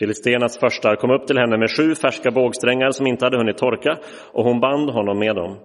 Filistenas 0.00 0.58
första 0.58 0.96
kom 0.96 1.10
upp 1.10 1.26
till 1.26 1.38
henne 1.38 1.58
med 1.58 1.70
sju 1.76 1.94
färska 1.94 2.30
bågsträngar 2.30 2.90
som 2.90 3.06
inte 3.06 3.24
hade 3.24 3.36
hunnit 3.36 3.58
torka 3.58 3.98
och 4.32 4.44
hon 4.44 4.60
band 4.60 4.90
honom 4.90 5.18
med 5.18 5.36
dem. 5.36 5.58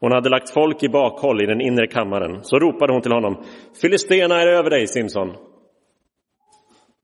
Hon 0.00 0.12
hade 0.12 0.28
lagt 0.28 0.50
folk 0.50 0.82
i 0.82 0.88
bakhåll 0.88 1.42
i 1.42 1.46
den 1.46 1.60
inre 1.60 1.86
kammaren. 1.86 2.38
Så 2.42 2.58
ropade 2.58 2.92
hon 2.92 3.02
till 3.02 3.12
honom, 3.12 3.44
Filistena 3.80 4.42
är 4.42 4.46
över 4.46 4.70
dig, 4.70 4.86
Simson. 4.86 5.32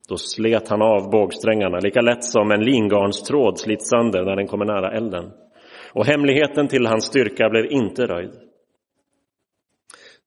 Då 0.08 0.16
slet 0.16 0.68
han 0.68 0.82
av 0.82 1.10
bågsträngarna 1.10 1.78
lika 1.78 2.00
lätt 2.00 2.24
som 2.24 2.50
en 2.50 2.64
lingarnstråd 2.64 3.58
slits 3.58 3.90
sönder 3.90 4.24
när 4.24 4.36
den 4.36 4.46
kommer 4.46 4.64
nära 4.64 4.96
elden. 4.96 5.30
Och 5.92 6.06
hemligheten 6.06 6.68
till 6.68 6.86
hans 6.86 7.04
styrka 7.04 7.48
blev 7.48 7.72
inte 7.72 8.06
röjd. 8.06 8.32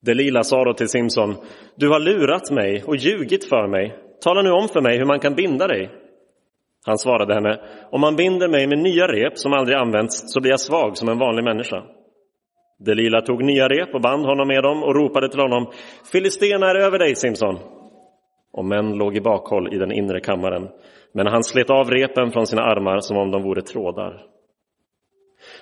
Delila 0.00 0.42
sa 0.42 0.64
då 0.64 0.74
till 0.74 0.88
Simson, 0.88 1.34
du 1.76 1.88
har 1.88 2.00
lurat 2.00 2.50
mig 2.50 2.84
och 2.86 2.96
ljugit 2.96 3.44
för 3.48 3.66
mig. 3.66 3.94
Tala 4.24 4.42
nu 4.42 4.50
om 4.50 4.68
för 4.68 4.80
mig 4.80 4.98
hur 4.98 5.06
man 5.06 5.20
kan 5.20 5.34
binda 5.34 5.66
dig. 5.66 6.03
Han 6.86 6.98
svarade 6.98 7.34
henne, 7.34 7.60
om 7.90 8.00
man 8.00 8.16
binder 8.16 8.48
mig 8.48 8.66
med 8.66 8.78
nya 8.78 9.06
rep 9.06 9.38
som 9.38 9.52
aldrig 9.52 9.76
använts 9.76 10.32
så 10.32 10.40
blir 10.40 10.50
jag 10.50 10.60
svag 10.60 10.96
som 10.96 11.08
en 11.08 11.18
vanlig 11.18 11.44
människa. 11.44 11.82
Delila 12.78 13.20
tog 13.20 13.44
nya 13.44 13.68
rep 13.68 13.94
och 13.94 14.00
band 14.00 14.26
honom 14.26 14.48
med 14.48 14.62
dem 14.62 14.82
och 14.82 14.94
ropade 14.94 15.28
till 15.28 15.40
honom, 15.40 15.66
Filistena 16.12 16.70
är 16.70 16.74
över 16.74 16.98
dig 16.98 17.14
Simson. 17.14 17.58
Och 18.52 18.64
män 18.64 18.98
låg 18.98 19.16
i 19.16 19.20
bakhåll 19.20 19.74
i 19.74 19.78
den 19.78 19.92
inre 19.92 20.20
kammaren, 20.20 20.68
men 21.14 21.26
han 21.26 21.44
slet 21.44 21.70
av 21.70 21.90
repen 21.90 22.32
från 22.32 22.46
sina 22.46 22.62
armar 22.62 22.98
som 23.00 23.16
om 23.16 23.30
de 23.30 23.42
vore 23.42 23.62
trådar. 23.62 24.22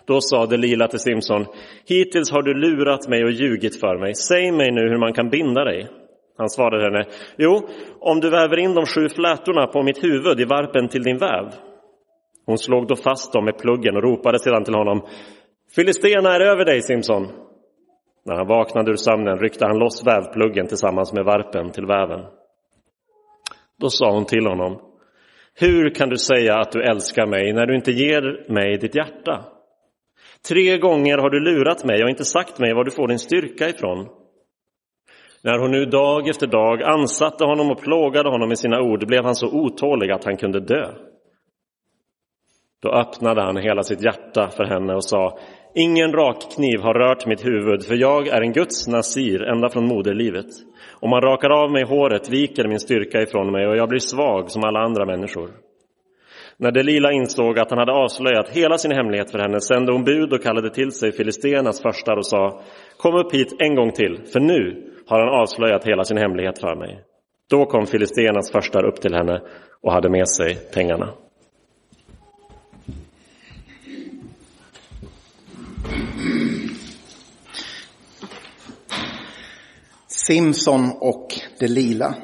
Då 0.06 0.20
sa 0.20 0.46
Delila 0.46 0.88
till 0.88 0.98
Simson, 0.98 1.46
hittills 1.88 2.32
har 2.32 2.42
du 2.42 2.54
lurat 2.54 3.08
mig 3.08 3.24
och 3.24 3.30
ljugit 3.30 3.80
för 3.80 3.98
mig. 3.98 4.14
Säg 4.14 4.52
mig 4.52 4.70
nu 4.70 4.80
hur 4.80 4.98
man 4.98 5.12
kan 5.12 5.30
binda 5.30 5.64
dig. 5.64 5.88
Han 6.36 6.50
svarade 6.50 6.84
henne, 6.84 7.04
jo, 7.36 7.68
om 8.00 8.20
du 8.20 8.30
väver 8.30 8.58
in 8.58 8.74
de 8.74 8.86
sju 8.86 9.08
flätorna 9.08 9.66
på 9.66 9.82
mitt 9.82 10.04
huvud 10.04 10.40
i 10.40 10.44
varpen 10.44 10.88
till 10.88 11.02
din 11.02 11.18
väv. 11.18 11.52
Hon 12.46 12.58
slog 12.58 12.86
då 12.86 12.96
fast 12.96 13.32
dem 13.32 13.44
med 13.44 13.58
pluggen 13.58 13.96
och 13.96 14.02
ropade 14.02 14.38
sedan 14.38 14.64
till 14.64 14.74
honom, 14.74 15.02
Filistena 15.74 16.34
är 16.34 16.40
över 16.40 16.64
dig, 16.64 16.82
Simson. 16.82 17.28
När 18.24 18.34
han 18.34 18.46
vaknade 18.46 18.90
ur 18.90 18.96
sömnen 18.96 19.38
ryckte 19.38 19.66
han 19.66 19.78
loss 19.78 20.06
vävpluggen 20.06 20.66
tillsammans 20.66 21.12
med 21.12 21.24
varpen 21.24 21.70
till 21.70 21.86
väven. 21.86 22.20
Då 23.80 23.90
sa 23.90 24.12
hon 24.12 24.24
till 24.24 24.46
honom, 24.46 24.80
hur 25.54 25.94
kan 25.94 26.08
du 26.08 26.16
säga 26.16 26.58
att 26.58 26.72
du 26.72 26.82
älskar 26.82 27.26
mig 27.26 27.52
när 27.52 27.66
du 27.66 27.74
inte 27.74 27.90
ger 27.90 28.52
mig 28.52 28.78
ditt 28.78 28.94
hjärta? 28.94 29.44
Tre 30.48 30.78
gånger 30.78 31.18
har 31.18 31.30
du 31.30 31.40
lurat 31.40 31.84
mig 31.84 32.02
och 32.04 32.10
inte 32.10 32.24
sagt 32.24 32.58
mig 32.58 32.74
var 32.74 32.84
du 32.84 32.90
får 32.90 33.08
din 33.08 33.18
styrka 33.18 33.68
ifrån. 33.68 34.08
När 35.44 35.58
hon 35.58 35.70
nu 35.70 35.84
dag 35.84 36.28
efter 36.28 36.46
dag 36.46 36.82
ansatte 36.82 37.44
honom 37.44 37.70
och 37.70 37.80
plågade 37.80 38.30
honom 38.30 38.48
med 38.48 38.58
sina 38.58 38.80
ord 38.80 39.06
blev 39.06 39.24
han 39.24 39.34
så 39.34 39.46
otålig 39.46 40.10
att 40.10 40.24
han 40.24 40.36
kunde 40.36 40.60
dö. 40.60 40.90
Då 42.82 42.92
öppnade 42.92 43.42
han 43.42 43.56
hela 43.56 43.82
sitt 43.82 44.04
hjärta 44.04 44.48
för 44.48 44.64
henne 44.64 44.94
och 44.94 45.04
sa 45.04 45.38
Ingen 45.74 46.12
rakkniv 46.12 46.80
har 46.80 46.94
rört 46.94 47.26
mitt 47.26 47.44
huvud, 47.44 47.84
för 47.84 47.94
jag 47.94 48.28
är 48.28 48.40
en 48.40 48.52
Guds 48.52 48.88
nasir 48.88 49.42
ända 49.42 49.68
från 49.68 49.86
moderlivet. 49.86 50.46
Om 51.00 51.10
man 51.10 51.20
rakar 51.20 51.50
av 51.50 51.70
mig 51.70 51.84
håret 51.84 52.30
viker 52.30 52.68
min 52.68 52.80
styrka 52.80 53.22
ifrån 53.22 53.52
mig 53.52 53.66
och 53.66 53.76
jag 53.76 53.88
blir 53.88 53.98
svag 53.98 54.50
som 54.50 54.64
alla 54.64 54.80
andra 54.80 55.06
människor. 55.06 55.50
När 56.56 56.70
Delila 56.70 57.12
insåg 57.12 57.58
att 57.58 57.70
han 57.70 57.78
hade 57.78 57.92
avslöjat 57.92 58.48
hela 58.48 58.78
sin 58.78 58.92
hemlighet 58.92 59.30
för 59.30 59.38
henne 59.38 59.60
sände 59.60 59.92
hon 59.92 60.04
bud 60.04 60.32
och 60.32 60.42
kallade 60.42 60.70
till 60.70 60.92
sig 60.92 61.12
filisteernas 61.12 61.82
förstar 61.82 62.16
och 62.16 62.26
sa 62.26 62.60
Kom 62.96 63.14
upp 63.14 63.34
hit 63.34 63.56
en 63.58 63.74
gång 63.74 63.92
till, 63.92 64.20
för 64.32 64.40
nu 64.40 64.91
har 65.06 65.20
han 65.20 65.40
avslöjat 65.40 65.84
hela 65.84 66.04
sin 66.04 66.16
hemlighet 66.16 66.58
för 66.58 66.76
mig. 66.76 67.04
Då 67.50 67.66
kom 67.66 67.86
filisternas 67.86 68.52
förstar 68.52 68.84
upp 68.84 69.00
till 69.00 69.14
henne 69.14 69.42
och 69.82 69.92
hade 69.92 70.10
med 70.10 70.28
sig 70.28 70.54
pengarna. 70.74 71.08
Simson 80.26 80.90
och 81.00 81.28
Delila. 81.58 82.14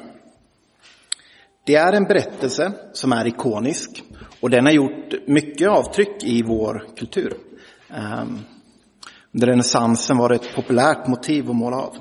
Det 1.65 1.75
är 1.75 1.93
en 1.93 2.03
berättelse 2.03 2.71
som 2.93 3.11
är 3.11 3.27
ikonisk 3.27 4.03
och 4.41 4.49
den 4.49 4.65
har 4.65 4.73
gjort 4.73 5.27
mycket 5.27 5.69
avtryck 5.69 6.23
i 6.23 6.43
vår 6.43 6.85
kultur. 6.97 7.33
Ehm, 7.89 8.39
under 9.33 9.47
renässansen 9.47 10.17
var 10.17 10.29
det 10.29 10.35
ett 10.35 10.55
populärt 10.55 11.07
motiv 11.07 11.49
att 11.49 11.55
måla 11.55 11.77
av. 11.77 11.95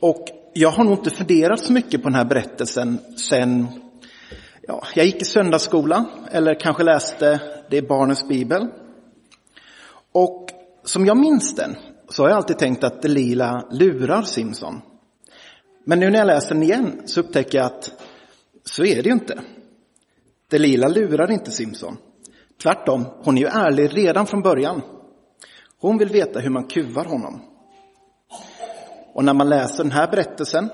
Och 0.00 0.24
jag 0.52 0.70
har 0.70 0.84
nog 0.84 0.98
inte 0.98 1.10
funderat 1.10 1.60
så 1.60 1.72
mycket 1.72 2.02
på 2.02 2.08
den 2.08 2.14
här 2.14 2.24
berättelsen 2.24 2.98
sen 3.16 3.66
ja, 4.62 4.82
jag 4.94 5.06
gick 5.06 5.22
i 5.22 5.24
söndagsskola 5.24 6.04
eller 6.30 6.60
kanske 6.60 6.82
läste 6.82 7.40
det 7.70 7.76
i 7.76 7.82
barnens 7.82 8.28
bibel. 8.28 8.66
Och 10.12 10.48
som 10.84 11.06
jag 11.06 11.16
minns 11.16 11.54
den 11.54 11.76
så 12.08 12.22
har 12.22 12.28
jag 12.28 12.36
alltid 12.36 12.58
tänkt 12.58 12.84
att 12.84 13.02
Delila 13.02 13.68
lurar 13.70 14.22
Simson. 14.22 14.80
Men 15.84 16.00
nu 16.00 16.10
när 16.10 16.18
jag 16.18 16.26
läser 16.26 16.54
den 16.54 16.62
igen 16.62 17.02
så 17.04 17.20
upptäcker 17.20 17.58
jag 17.58 17.66
att 17.66 17.92
så 18.64 18.84
är 18.84 19.02
det 19.02 19.08
ju 19.08 19.12
inte. 19.12 19.40
Delila 20.48 20.88
lurar 20.88 21.30
inte 21.30 21.50
Simson. 21.50 21.96
Tvärtom, 22.62 23.06
hon 23.22 23.38
är 23.38 23.42
ju 23.42 23.46
ärlig 23.46 23.96
redan 23.96 24.26
från 24.26 24.42
början. 24.42 24.82
Hon 25.78 25.98
vill 25.98 26.08
veta 26.08 26.40
hur 26.40 26.50
man 26.50 26.64
kuvar 26.64 27.04
honom. 27.04 27.49
Och 29.20 29.24
när 29.24 29.34
man 29.34 29.48
läser 29.48 29.84
den 29.84 29.92
här 29.92 30.10
berättelsen 30.10 30.70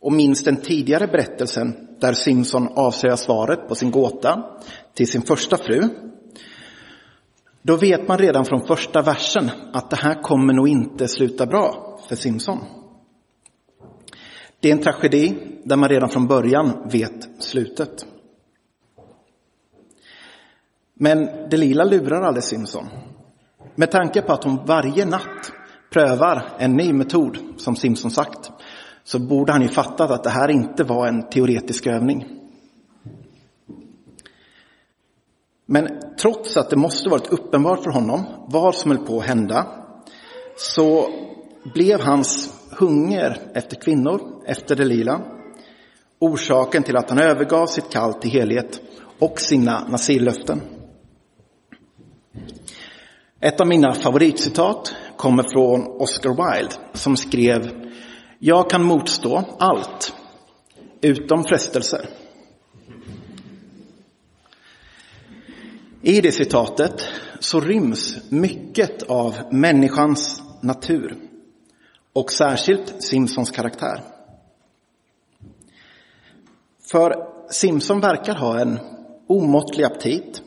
och 0.00 0.12
minns 0.12 0.44
den 0.44 0.56
tidigare 0.56 1.06
berättelsen 1.06 1.88
där 2.00 2.12
Simson 2.12 2.68
avslöjar 2.68 3.16
svaret 3.16 3.68
på 3.68 3.74
sin 3.74 3.90
gåta 3.90 4.60
till 4.94 5.06
sin 5.06 5.22
första 5.22 5.56
fru, 5.56 5.88
då 7.62 7.76
vet 7.76 8.08
man 8.08 8.18
redan 8.18 8.44
från 8.44 8.66
första 8.66 9.02
versen 9.02 9.50
att 9.72 9.90
det 9.90 9.96
här 9.96 10.22
kommer 10.22 10.54
nog 10.54 10.68
inte 10.68 11.08
sluta 11.08 11.46
bra 11.46 11.98
för 12.08 12.16
Simson. 12.16 12.58
Det 14.60 14.68
är 14.68 14.72
en 14.72 14.82
tragedi 14.82 15.34
där 15.64 15.76
man 15.76 15.88
redan 15.88 16.08
från 16.08 16.26
början 16.26 16.88
vet 16.92 17.42
slutet. 17.42 18.06
Men 20.94 21.48
Delila 21.50 21.84
lurar 21.84 22.22
aldrig 22.22 22.44
Simson. 22.44 22.88
Med 23.74 23.90
tanke 23.90 24.22
på 24.22 24.32
att 24.32 24.44
hon 24.44 24.64
varje 24.66 25.04
natt 25.04 25.52
prövar 25.90 26.42
en 26.58 26.76
ny 26.76 26.92
metod, 26.92 27.38
som 27.56 27.76
Simson 27.76 28.10
sagt, 28.10 28.50
så 29.04 29.18
borde 29.18 29.52
han 29.52 29.62
ju 29.62 29.68
fattat 29.68 30.10
att 30.10 30.24
det 30.24 30.30
här 30.30 30.48
inte 30.48 30.84
var 30.84 31.06
en 31.06 31.28
teoretisk 31.28 31.86
övning. 31.86 32.26
Men 35.66 35.88
trots 36.20 36.56
att 36.56 36.70
det 36.70 36.76
måste 36.76 37.08
varit 37.08 37.32
uppenbart 37.32 37.82
för 37.82 37.90
honom 37.90 38.24
vad 38.48 38.74
som 38.74 38.90
höll 38.90 39.06
på 39.06 39.18
att 39.18 39.26
hända 39.26 39.66
så 40.56 41.08
blev 41.74 42.00
hans 42.00 42.54
hunger 42.70 43.38
efter 43.54 43.76
kvinnor, 43.76 44.20
efter 44.46 44.76
Delila, 44.76 45.20
orsaken 46.18 46.82
till 46.82 46.96
att 46.96 47.10
han 47.10 47.18
övergav 47.18 47.66
sitt 47.66 47.90
kall 47.90 48.14
till 48.14 48.30
helhet 48.30 48.80
och 49.18 49.40
sina 49.40 49.88
nazirlöften. 49.88 50.60
Ett 53.40 53.60
av 53.60 53.66
mina 53.66 53.94
favoritcitat 53.94 54.94
kommer 55.20 55.42
från 55.42 55.86
Oscar 55.86 56.30
Wilde 56.30 56.74
som 56.92 57.16
skrev 57.16 57.90
Jag 58.38 58.70
kan 58.70 58.84
motstå 58.84 59.44
allt 59.58 60.14
utom 61.00 61.44
frestelser. 61.44 62.08
I 66.02 66.20
det 66.20 66.32
citatet 66.32 67.04
så 67.40 67.60
ryms 67.60 68.30
mycket 68.30 69.02
av 69.02 69.36
människans 69.50 70.42
natur 70.62 71.16
och 72.12 72.32
särskilt 72.32 73.02
Simpsons 73.02 73.50
karaktär. 73.50 74.02
För 76.90 77.14
Simpson 77.50 78.00
verkar 78.00 78.34
ha 78.34 78.60
en 78.60 78.78
omåttlig 79.26 79.84
aptit 79.84 80.42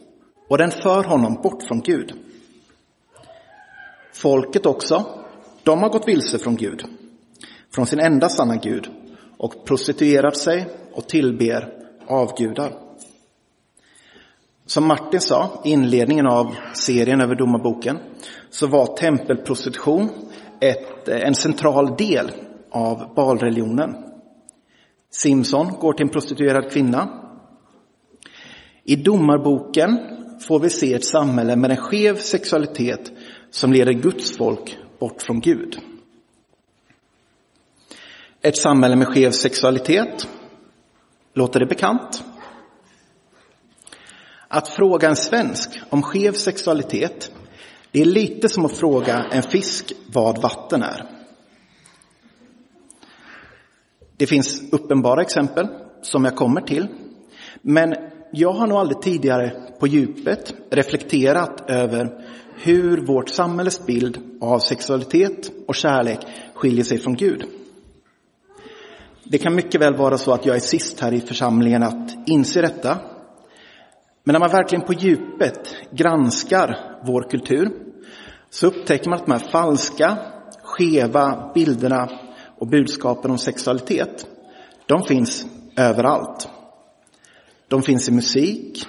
och 0.49 0.57
den 0.57 0.71
för 0.71 1.03
honom 1.03 1.39
bort 1.43 1.63
från 1.63 1.81
Gud. 1.81 2.22
Folket 4.13 4.65
också, 4.65 5.05
de 5.63 5.79
har 5.79 5.89
gått 5.89 6.07
vilse 6.07 6.39
från 6.39 6.55
Gud, 6.55 6.83
från 7.75 7.85
sin 7.85 7.99
enda 7.99 8.29
sanna 8.29 8.55
Gud 8.55 8.87
och 9.37 9.65
prostituerat 9.65 10.37
sig 10.37 10.67
och 10.93 11.07
tillber 11.07 11.69
avgudar. 12.07 12.73
Som 14.65 14.87
Martin 14.87 15.21
sa 15.21 15.61
i 15.65 15.69
inledningen 15.69 16.27
av 16.27 16.55
serien 16.73 17.21
över 17.21 17.35
domarboken 17.35 17.97
så 18.49 18.67
var 18.67 18.97
tempelprostitution 18.97 20.09
ett, 20.59 21.07
en 21.07 21.35
central 21.35 21.95
del 21.97 22.31
av 22.71 23.13
balreligionen. 23.15 23.95
Simson 25.11 25.73
går 25.79 25.93
till 25.93 26.05
en 26.05 26.11
prostituerad 26.11 26.71
kvinna. 26.71 27.09
I 28.83 28.95
domarboken 28.95 29.99
får 30.47 30.59
vi 30.59 30.69
se 30.69 30.93
ett 30.93 31.05
samhälle 31.05 31.55
med 31.55 31.71
en 31.71 31.77
skev 31.77 32.15
sexualitet 32.15 33.11
som 33.53 33.73
leder 33.73 33.93
Guds 33.93 34.37
folk 34.37 34.77
bort 34.99 35.21
från 35.21 35.39
Gud. 35.39 35.79
Ett 38.41 38.57
samhälle 38.57 38.95
med 38.95 39.07
skev 39.07 39.31
sexualitet. 39.31 40.27
Låter 41.33 41.59
det 41.59 41.65
bekant? 41.65 42.23
Att 44.47 44.67
fråga 44.67 45.09
en 45.09 45.15
svensk 45.15 45.69
om 45.89 46.01
skev 46.01 46.31
sexualitet, 46.31 47.31
det 47.91 48.01
är 48.01 48.05
lite 48.05 48.49
som 48.49 48.65
att 48.65 48.77
fråga 48.77 49.25
en 49.31 49.43
fisk 49.43 49.93
vad 50.07 50.41
vatten 50.41 50.83
är. 50.83 51.05
Det 54.17 54.27
finns 54.27 54.73
uppenbara 54.73 55.21
exempel 55.21 55.67
som 56.01 56.25
jag 56.25 56.35
kommer 56.35 56.61
till, 56.61 56.87
men 57.61 57.93
jag 58.31 58.53
har 58.53 58.67
nog 58.67 58.77
aldrig 58.77 59.01
tidigare 59.01 59.49
på 59.79 59.87
djupet 59.87 60.55
reflekterat 60.71 61.69
över 61.69 62.23
hur 62.55 62.97
vårt 63.05 63.29
samhälles 63.29 63.85
bild 63.85 64.17
av 64.41 64.59
sexualitet 64.59 65.51
och 65.67 65.75
kärlek 65.75 66.19
skiljer 66.53 66.83
sig 66.83 66.97
från 66.97 67.15
Gud. 67.15 67.45
Det 69.23 69.37
kan 69.37 69.55
mycket 69.55 69.81
väl 69.81 69.95
vara 69.95 70.17
så 70.17 70.31
att 70.31 70.45
jag 70.45 70.55
är 70.55 70.59
sist 70.59 70.99
här 70.99 71.13
i 71.13 71.21
församlingen 71.21 71.83
att 71.83 72.27
inse 72.27 72.61
detta. 72.61 72.97
Men 74.23 74.33
när 74.33 74.39
man 74.39 74.51
verkligen 74.51 74.85
på 74.85 74.93
djupet 74.93 75.75
granskar 75.91 76.99
vår 77.05 77.29
kultur 77.29 77.71
så 78.49 78.67
upptäcker 78.67 79.09
man 79.09 79.19
att 79.19 79.25
de 79.25 79.31
här 79.31 79.51
falska, 79.51 80.17
skeva 80.63 81.51
bilderna 81.53 82.09
och 82.57 82.67
budskapen 82.67 83.31
om 83.31 83.37
sexualitet, 83.37 84.27
de 84.85 85.03
finns 85.03 85.45
överallt. 85.77 86.49
De 87.67 87.81
finns 87.81 88.09
i 88.09 88.11
musik, 88.11 88.85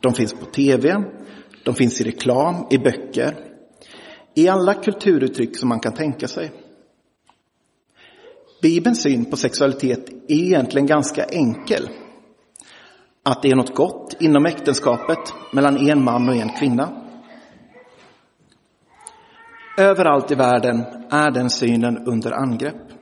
de 0.00 0.14
finns 0.14 0.32
på 0.32 0.44
tv, 0.44 1.04
de 1.64 1.74
finns 1.74 2.00
i 2.00 2.04
reklam, 2.04 2.66
i 2.70 2.78
böcker, 2.78 3.48
i 4.34 4.48
alla 4.48 4.74
kulturuttryck 4.74 5.56
som 5.56 5.68
man 5.68 5.80
kan 5.80 5.94
tänka 5.94 6.28
sig. 6.28 6.52
Bibelns 8.62 9.02
syn 9.02 9.24
på 9.24 9.36
sexualitet 9.36 10.08
är 10.28 10.36
egentligen 10.36 10.86
ganska 10.86 11.24
enkel. 11.24 11.88
Att 13.22 13.42
det 13.42 13.50
är 13.50 13.56
något 13.56 13.74
gott 13.74 14.16
inom 14.20 14.46
äktenskapet 14.46 15.18
mellan 15.52 15.88
en 15.88 16.04
man 16.04 16.28
och 16.28 16.34
en 16.34 16.48
kvinna. 16.48 17.04
Överallt 19.78 20.30
i 20.30 20.34
världen 20.34 20.84
är 21.10 21.30
den 21.30 21.50
synen 21.50 21.98
under 22.06 22.32
angrepp. 22.32 22.92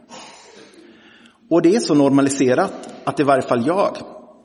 Och 1.51 1.62
det 1.62 1.77
är 1.77 1.81
så 1.81 1.95
normaliserat 1.95 2.88
att 3.05 3.21
i 3.21 3.23
varje 3.23 3.42
fall 3.42 3.66
jag 3.66 3.97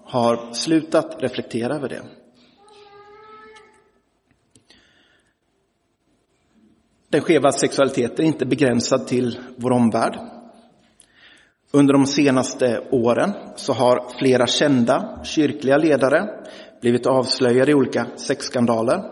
har 0.05 0.53
slutat 0.53 1.15
reflektera 1.19 1.75
över 1.75 1.89
det. 1.89 2.01
Den 7.11 7.21
skeva 7.21 7.51
sexualiteten 7.51 8.25
är 8.25 8.27
inte 8.27 8.45
begränsad 8.45 9.07
till 9.07 9.39
vår 9.55 9.71
omvärld. 9.71 10.19
Under 11.71 11.93
de 11.93 12.05
senaste 12.05 12.87
åren 12.91 13.33
så 13.55 13.73
har 13.73 14.17
flera 14.19 14.47
kända 14.47 15.19
kyrkliga 15.23 15.77
ledare 15.77 16.29
blivit 16.81 17.05
avslöjade 17.05 17.71
i 17.71 17.73
olika 17.73 18.05
sexskandaler. 18.15 19.03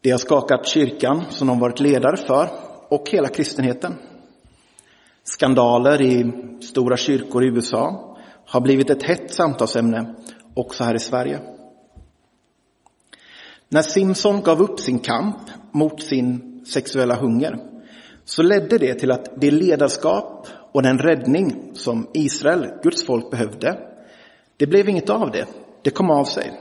Det 0.00 0.10
har 0.10 0.18
skakat 0.18 0.66
kyrkan 0.66 1.24
som 1.28 1.48
de 1.48 1.58
varit 1.60 1.80
ledare 1.80 2.16
för 2.16 2.48
och 2.88 3.08
hela 3.10 3.28
kristenheten. 3.28 3.98
Skandaler 5.24 6.02
i 6.02 6.32
stora 6.60 6.96
kyrkor 6.96 7.44
i 7.44 7.48
USA 7.48 8.16
har 8.46 8.60
blivit 8.60 8.90
ett 8.90 9.02
hett 9.02 9.34
samtalsämne 9.34 10.14
också 10.54 10.84
här 10.84 10.94
i 10.94 10.98
Sverige. 10.98 11.40
När 13.68 13.82
Simson 13.82 14.42
gav 14.42 14.62
upp 14.62 14.80
sin 14.80 14.98
kamp 14.98 15.36
mot 15.72 16.02
sin 16.02 16.60
sexuella 16.66 17.14
hunger 17.14 17.58
så 18.24 18.42
ledde 18.42 18.78
det 18.78 18.94
till 18.94 19.10
att 19.10 19.40
det 19.40 19.50
ledarskap 19.50 20.46
och 20.72 20.82
den 20.82 20.98
räddning 20.98 21.70
som 21.74 22.08
Israel, 22.14 22.66
Guds 22.82 23.04
folk, 23.06 23.30
behövde, 23.30 23.78
det 24.56 24.66
blev 24.66 24.88
inget 24.88 25.10
av 25.10 25.30
det. 25.30 25.46
Det 25.82 25.90
kom 25.90 26.10
av 26.10 26.24
sig. 26.24 26.60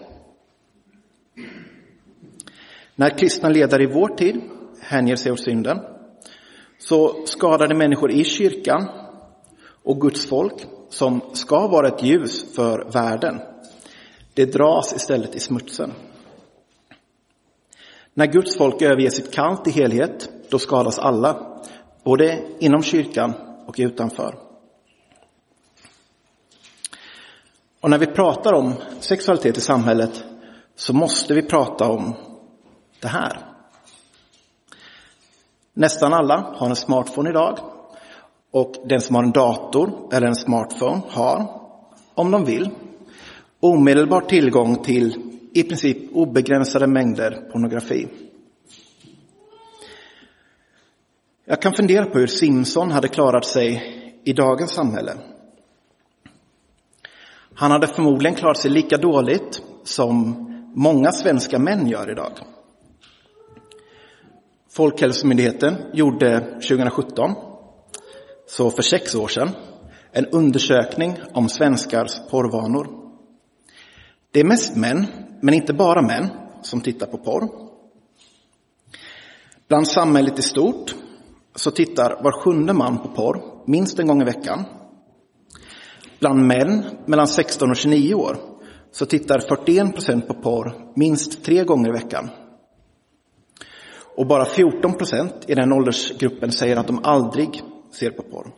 När 2.96 3.18
kristna 3.18 3.50
ledare 3.50 3.84
i 3.84 3.94
vår 3.94 4.08
tid 4.08 4.42
hänger 4.82 5.16
sig 5.16 5.32
åt 5.32 5.40
synden 5.40 5.78
så 6.78 7.26
skadade 7.26 7.76
människor 7.76 8.12
i 8.12 8.24
kyrkan 8.24 8.88
och 9.84 10.02
Guds 10.02 10.26
folk, 10.26 10.66
som 10.90 11.22
ska 11.34 11.68
vara 11.68 11.88
ett 11.88 12.04
ljus 12.04 12.56
för 12.56 12.92
världen, 12.94 13.40
det 14.34 14.46
dras 14.46 14.94
istället 14.96 15.36
i 15.36 15.40
smutsen. 15.40 15.92
När 18.14 18.26
Guds 18.26 18.58
folk 18.58 18.82
överger 18.82 19.10
sitt 19.10 19.34
kall 19.34 19.58
till 19.58 19.74
helhet, 19.74 20.30
då 20.50 20.60
skadas 20.60 21.00
alla, 21.00 21.62
både 22.04 22.44
inom 22.60 22.84
kyrkan 22.84 23.34
och 23.66 23.76
utanför. 23.78 24.40
Och 27.82 27.90
när 27.90 27.98
vi 27.98 28.08
pratar 28.08 28.54
om 28.54 28.74
sexualitet 29.00 29.58
i 29.58 29.62
samhället 29.62 30.24
så 30.76 30.94
måste 30.94 31.34
vi 31.34 31.42
prata 31.42 31.90
om 31.90 32.16
det 33.02 33.08
här. 33.08 33.46
Nästan 35.74 36.14
alla 36.14 36.54
har 36.56 36.70
en 36.70 36.76
smartphone 36.76 37.30
idag 37.30 37.60
och 38.52 38.74
den 38.86 39.02
som 39.02 39.16
har 39.16 39.24
en 39.24 39.32
dator 39.32 40.10
eller 40.12 40.28
en 40.28 40.36
smartphone 40.36 41.02
har, 41.10 41.62
om 42.16 42.32
de 42.32 42.46
vill, 42.46 42.70
omedelbar 43.60 44.22
tillgång 44.22 44.84
till 44.84 45.29
i 45.54 45.64
princip 45.64 45.98
obegränsade 46.12 46.88
mängder 46.88 47.32
pornografi. 47.52 48.08
Jag 51.46 51.62
kan 51.62 51.74
fundera 51.74 52.06
på 52.06 52.20
hur 52.20 52.28
Simson 52.28 52.92
hade 52.92 53.08
klarat 53.08 53.46
sig 53.46 53.84
i 54.24 54.34
dagens 54.34 54.72
samhälle. 54.72 55.14
Han 57.54 57.72
hade 57.72 57.88
förmodligen 57.88 58.36
klarat 58.36 58.58
sig 58.58 58.72
lika 58.72 58.98
dåligt 58.98 59.62
som 59.84 60.46
många 60.76 61.12
svenska 61.12 61.60
män 61.60 61.88
gör 61.88 62.12
idag. 62.12 62.32
Folkhälsomyndigheten 64.70 65.76
gjorde 65.94 66.40
2017, 66.40 67.36
så 68.48 68.72
för 68.72 68.82
sex 68.82 69.16
år 69.16 69.28
sedan, 69.28 69.50
en 70.12 70.26
undersökning 70.26 71.18
om 71.34 71.50
svenskars 71.50 72.20
porrvanor. 72.30 72.99
Det 74.32 74.40
är 74.40 74.44
mest 74.44 74.76
män, 74.76 75.06
men 75.42 75.54
inte 75.54 75.74
bara 75.74 76.02
män, 76.02 76.30
som 76.62 76.82
tittar 76.82 77.08
på 77.08 77.18
porr. 77.18 77.50
Bland 79.68 79.88
samhället 79.88 80.40
i 80.40 80.42
stort 80.42 80.96
så 81.56 81.72
tittar 81.72 82.24
var 82.24 82.32
sjunde 82.32 82.74
man 82.74 82.98
på 82.98 83.08
porr 83.08 83.42
minst 83.68 84.00
en 84.00 84.08
gång 84.08 84.22
i 84.22 84.26
veckan. 84.26 84.64
Bland 86.20 86.48
män 86.48 86.86
mellan 87.06 87.28
16 87.28 87.70
och 87.70 87.76
29 87.76 88.14
år 88.14 88.38
så 88.92 89.06
tittar 89.06 89.40
41 89.40 89.94
procent 89.94 90.28
på 90.28 90.34
porr 90.34 90.92
minst 90.96 91.44
tre 91.44 91.64
gånger 91.64 91.90
i 91.90 91.92
veckan. 91.92 92.30
Och 94.16 94.28
bara 94.28 94.46
14 94.46 94.94
procent 94.94 95.34
i 95.48 95.56
den 95.56 95.74
åldersgruppen 95.74 96.52
säger 96.52 96.76
att 96.78 96.88
de 96.88 97.00
aldrig 97.04 97.64
ser 97.92 98.12
på 98.12 98.24
porr. 98.24 98.54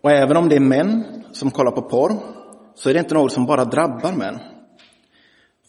Och 0.00 0.10
även 0.10 0.36
om 0.36 0.48
det 0.48 0.56
är 0.56 0.60
män 0.60 1.04
som 1.32 1.50
kollar 1.50 1.72
på 1.72 1.82
porr 1.82 2.43
så 2.74 2.90
är 2.90 2.94
det 2.94 3.00
inte 3.00 3.14
något 3.14 3.32
som 3.32 3.46
bara 3.46 3.64
drabbar 3.64 4.12
män. 4.12 4.38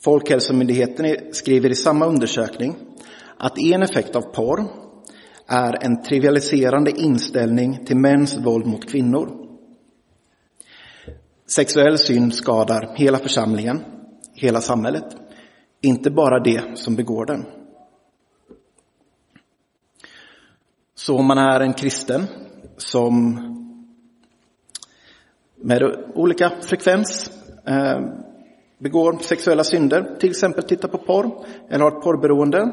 Folkhälsomyndigheten 0.04 1.18
skriver 1.32 1.70
i 1.70 1.76
samma 1.76 2.06
undersökning 2.06 2.76
att 3.38 3.58
en 3.60 3.84
effekt 3.84 4.16
av 4.16 4.22
porr 4.22 4.68
är 5.48 5.86
en 5.86 6.04
trivialiserande 6.04 6.92
inställning 6.92 7.86
till 7.86 7.98
mäns 7.98 8.38
våld 8.38 8.66
mot 8.66 8.92
kvinnor. 8.92 9.30
Sexuell 11.48 11.98
synd 11.98 12.34
skadar 12.34 12.96
hela 12.96 13.18
församlingen, 13.18 13.84
hela 14.34 14.62
samhället, 14.62 15.16
inte 15.82 16.12
bara 16.12 16.40
det 16.40 16.78
som 16.78 16.96
begår 16.96 17.26
den. 17.26 17.46
Så 20.96 21.18
om 21.18 21.26
man 21.26 21.38
är 21.38 21.60
en 21.60 21.74
kristen 21.74 22.24
som 22.78 23.65
med 25.56 25.84
olika 26.14 26.52
frekvens 26.62 27.32
eh, 27.68 28.00
begår 28.78 29.18
sexuella 29.22 29.64
synder, 29.64 30.16
till 30.20 30.30
exempel 30.30 30.64
tittar 30.64 30.88
på 30.88 30.98
porr 30.98 31.46
eller 31.70 31.84
har 31.84 31.98
ett 31.98 32.04
porrberoende 32.04 32.72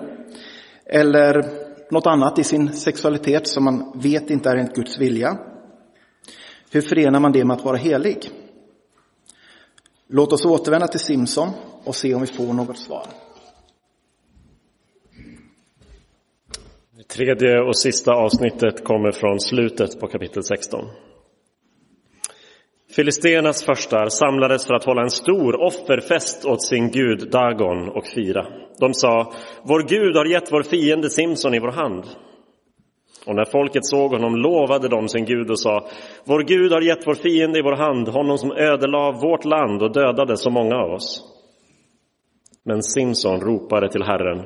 eller 0.86 1.44
något 1.90 2.06
annat 2.06 2.38
i 2.38 2.44
sin 2.44 2.72
sexualitet 2.72 3.46
som 3.46 3.64
man 3.64 3.92
vet 3.94 4.30
inte 4.30 4.50
är 4.50 4.56
enligt 4.56 4.76
Guds 4.76 4.98
vilja. 4.98 5.38
Hur 6.70 6.80
förenar 6.80 7.20
man 7.20 7.32
det 7.32 7.44
med 7.44 7.56
att 7.56 7.64
vara 7.64 7.76
helig? 7.76 8.30
Låt 10.08 10.32
oss 10.32 10.44
återvända 10.44 10.86
till 10.86 11.00
Simson 11.00 11.48
och 11.84 11.94
se 11.94 12.14
om 12.14 12.20
vi 12.20 12.26
får 12.26 12.52
något 12.52 12.78
svar. 12.78 13.06
Det 16.96 17.04
tredje 17.08 17.60
och 17.60 17.76
sista 17.76 18.12
avsnittet 18.12 18.84
kommer 18.84 19.10
från 19.10 19.40
slutet 19.40 20.00
på 20.00 20.06
kapitel 20.06 20.42
16. 20.42 20.84
Filisternas 22.96 23.64
förstar 23.64 24.06
samlades 24.06 24.66
för 24.66 24.74
att 24.74 24.84
hålla 24.84 25.02
en 25.02 25.10
stor 25.10 25.60
offerfest 25.60 26.44
åt 26.44 26.62
sin 26.62 26.90
gud 26.90 27.30
Dagon 27.30 27.88
och 27.88 28.06
fira. 28.06 28.46
De 28.80 28.94
sa, 28.94 29.32
vår 29.62 29.82
Gud 29.88 30.16
har 30.16 30.24
gett 30.24 30.52
vår 30.52 30.62
fiende 30.62 31.10
Simson 31.10 31.54
i 31.54 31.58
vår 31.58 31.72
hand. 31.72 32.04
Och 33.26 33.34
när 33.34 33.44
folket 33.44 33.86
såg 33.86 34.10
honom 34.10 34.36
lovade 34.36 34.88
de 34.88 35.08
sin 35.08 35.24
Gud 35.24 35.50
och 35.50 35.60
sa, 35.60 35.86
vår 36.24 36.42
Gud 36.42 36.72
har 36.72 36.80
gett 36.80 37.06
vår 37.06 37.14
fiende 37.14 37.58
i 37.58 37.62
vår 37.62 37.76
hand, 37.76 38.08
honom 38.08 38.38
som 38.38 38.52
ödelade 38.52 39.18
vårt 39.18 39.44
land 39.44 39.82
och 39.82 39.92
dödade 39.92 40.36
så 40.36 40.50
många 40.50 40.76
av 40.76 40.90
oss. 40.92 41.22
Men 42.64 42.82
Simson 42.82 43.40
ropade 43.40 43.92
till 43.92 44.02
Herren, 44.02 44.44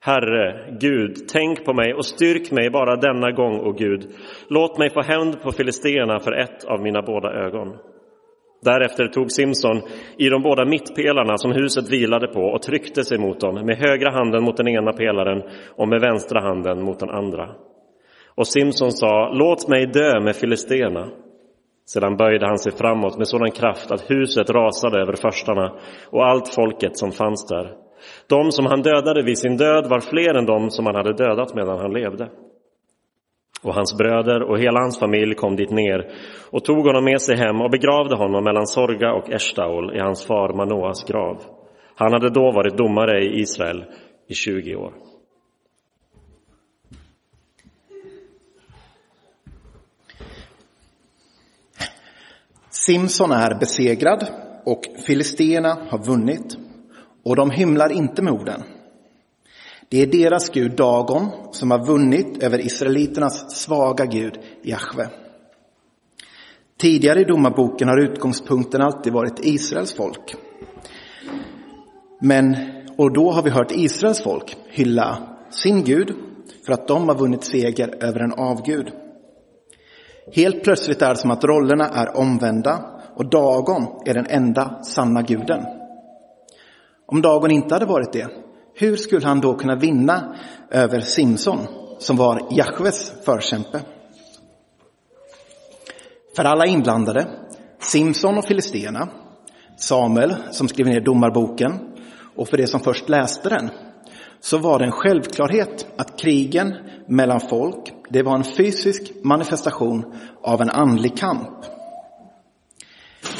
Herre, 0.00 0.76
Gud, 0.80 1.28
tänk 1.28 1.64
på 1.64 1.74
mig 1.74 1.94
och 1.94 2.06
styrk 2.06 2.50
mig 2.50 2.70
bara 2.70 2.96
denna 2.96 3.30
gång, 3.30 3.60
o 3.60 3.72
Gud. 3.72 4.06
Låt 4.48 4.78
mig 4.78 4.90
få 4.90 5.02
hämnd 5.02 5.42
på 5.42 5.52
filisterna 5.52 6.18
för 6.18 6.32
ett 6.32 6.64
av 6.64 6.82
mina 6.82 7.02
båda 7.02 7.32
ögon. 7.32 7.76
Därefter 8.62 9.06
tog 9.06 9.32
Simson 9.32 9.82
i 10.18 10.28
de 10.28 10.42
båda 10.42 10.64
mittpelarna 10.64 11.38
som 11.38 11.52
huset 11.52 11.92
vilade 11.92 12.28
på 12.28 12.40
och 12.40 12.62
tryckte 12.62 13.04
sig 13.04 13.18
mot 13.18 13.40
dem 13.40 13.66
med 13.66 13.76
högra 13.78 14.10
handen 14.10 14.44
mot 14.44 14.56
den 14.56 14.68
ena 14.68 14.92
pelaren 14.92 15.42
och 15.76 15.88
med 15.88 16.00
vänstra 16.00 16.40
handen 16.40 16.82
mot 16.82 17.00
den 17.00 17.10
andra. 17.10 17.48
Och 18.34 18.46
Simson 18.46 18.92
sa, 18.92 19.32
låt 19.32 19.68
mig 19.68 19.86
dö 19.86 20.20
med 20.20 20.36
filisterna. 20.36 21.08
Sedan 21.86 22.16
böjde 22.16 22.46
han 22.46 22.58
sig 22.58 22.72
framåt 22.72 23.18
med 23.18 23.28
sådan 23.28 23.50
kraft 23.50 23.90
att 23.90 24.10
huset 24.10 24.50
rasade 24.50 25.00
över 25.00 25.16
förstarna 25.16 25.72
och 26.10 26.26
allt 26.26 26.54
folket 26.54 26.98
som 26.98 27.12
fanns 27.12 27.46
där. 27.46 27.85
De 28.26 28.52
som 28.52 28.66
han 28.66 28.82
dödade 28.82 29.22
vid 29.22 29.38
sin 29.38 29.56
död 29.56 29.86
var 29.88 30.00
fler 30.00 30.34
än 30.34 30.46
de 30.46 30.70
som 30.70 30.86
han 30.86 30.94
hade 30.94 31.12
dödat 31.12 31.54
medan 31.54 31.78
han 31.78 31.92
levde. 31.92 32.28
Och 33.62 33.74
hans 33.74 33.96
bröder 33.98 34.42
och 34.42 34.58
hela 34.58 34.80
hans 34.80 34.98
familj 34.98 35.34
kom 35.34 35.56
dit 35.56 35.70
ner 35.70 36.10
och 36.50 36.64
tog 36.64 36.86
honom 36.86 37.04
med 37.04 37.20
sig 37.20 37.36
hem 37.36 37.60
och 37.60 37.70
begravde 37.70 38.16
honom 38.16 38.44
mellan 38.44 38.66
Sorga 38.66 39.12
och 39.12 39.30
Eshtaol 39.30 39.96
i 39.96 39.98
hans 39.98 40.26
far 40.26 40.52
Manoas 40.52 41.04
grav. 41.04 41.42
Han 41.94 42.12
hade 42.12 42.30
då 42.30 42.52
varit 42.52 42.76
domare 42.76 43.24
i 43.24 43.40
Israel 43.40 43.84
i 44.28 44.34
20 44.34 44.76
år. 44.76 44.92
Simson 52.70 53.30
är 53.30 53.58
besegrad 53.60 54.26
och 54.64 54.82
filisterna 55.06 55.78
har 55.88 56.04
vunnit 56.06 56.65
och 57.26 57.36
de 57.36 57.50
hymlar 57.50 57.92
inte 57.92 58.22
med 58.22 58.32
orden. 58.32 58.62
Det 59.88 60.02
är 60.02 60.06
deras 60.06 60.50
gud 60.50 60.76
Dagon 60.76 61.30
som 61.52 61.70
har 61.70 61.86
vunnit 61.86 62.42
över 62.42 62.66
israeliternas 62.66 63.56
svaga 63.56 64.04
gud 64.04 64.38
Jahve. 64.62 65.08
Tidigare 66.78 67.20
i 67.20 67.24
domarboken 67.24 67.88
har 67.88 67.98
utgångspunkten 67.98 68.82
alltid 68.82 69.12
varit 69.12 69.44
Israels 69.44 69.92
folk. 69.94 70.34
Men, 72.20 72.56
och 72.96 73.12
då 73.12 73.30
har 73.30 73.42
vi 73.42 73.50
hört 73.50 73.72
Israels 73.72 74.22
folk 74.22 74.56
hylla 74.68 75.36
sin 75.50 75.84
Gud 75.84 76.14
för 76.66 76.72
att 76.72 76.88
de 76.88 77.08
har 77.08 77.18
vunnit 77.18 77.44
seger 77.44 78.04
över 78.04 78.20
en 78.20 78.32
avgud. 78.32 78.92
Helt 80.32 80.64
plötsligt 80.64 81.02
är 81.02 81.08
det 81.10 81.16
som 81.16 81.30
att 81.30 81.44
rollerna 81.44 81.88
är 81.88 82.16
omvända 82.16 83.00
och 83.14 83.30
Dagon 83.30 83.86
är 84.06 84.14
den 84.14 84.26
enda 84.26 84.82
sanna 84.82 85.22
guden. 85.22 85.75
Om 87.06 87.22
Dagon 87.22 87.50
inte 87.50 87.74
hade 87.74 87.86
varit 87.86 88.12
det, 88.12 88.28
hur 88.74 88.96
skulle 88.96 89.26
han 89.26 89.40
då 89.40 89.54
kunna 89.54 89.76
vinna 89.76 90.36
över 90.70 91.00
Simson 91.00 91.58
som 91.98 92.16
var 92.16 92.48
Jahves 92.50 93.12
förkämpe? 93.24 93.80
För 96.36 96.44
alla 96.44 96.66
inblandade, 96.66 97.26
Simson 97.78 98.38
och 98.38 98.44
Filisterna, 98.44 99.08
Samuel 99.76 100.34
som 100.50 100.68
skrev 100.68 100.86
ner 100.86 101.00
domarboken 101.00 101.72
och 102.36 102.48
för 102.48 102.56
de 102.56 102.66
som 102.66 102.80
först 102.80 103.08
läste 103.08 103.48
den, 103.48 103.70
så 104.40 104.58
var 104.58 104.78
det 104.78 104.84
en 104.84 104.92
självklarhet 104.92 105.86
att 105.98 106.20
krigen 106.20 106.74
mellan 107.08 107.40
folk, 107.40 107.94
det 108.08 108.22
var 108.22 108.34
en 108.34 108.44
fysisk 108.44 109.12
manifestation 109.22 110.14
av 110.42 110.62
en 110.62 110.70
andlig 110.70 111.18
kamp. 111.18 111.64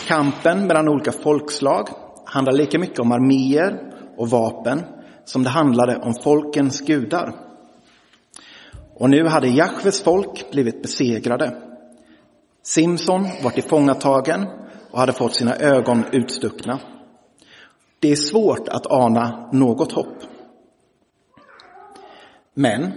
Kampen 0.07 0.66
mellan 0.66 0.88
olika 0.88 1.12
folkslag 1.12 1.88
handlar 2.26 2.52
lika 2.52 2.78
mycket 2.78 2.98
om 2.98 3.12
arméer 3.12 3.92
och 4.16 4.30
vapen 4.30 4.82
som 5.24 5.42
det 5.42 5.50
handlade 5.50 5.96
om 5.96 6.14
folkens 6.14 6.80
gudar. 6.80 7.32
Och 8.94 9.10
nu 9.10 9.26
hade 9.26 9.48
Jahves 9.48 10.02
folk 10.02 10.50
blivit 10.50 10.82
besegrade. 10.82 11.56
Simson 12.62 13.22
var 13.42 13.50
tillfångatagen 13.50 14.46
och 14.90 14.98
hade 14.98 15.12
fått 15.12 15.34
sina 15.34 15.56
ögon 15.56 16.04
utstuckna. 16.12 16.80
Det 18.00 18.12
är 18.12 18.16
svårt 18.16 18.68
att 18.68 18.86
ana 18.86 19.48
något 19.52 19.92
hopp. 19.92 20.22
Men 22.54 22.92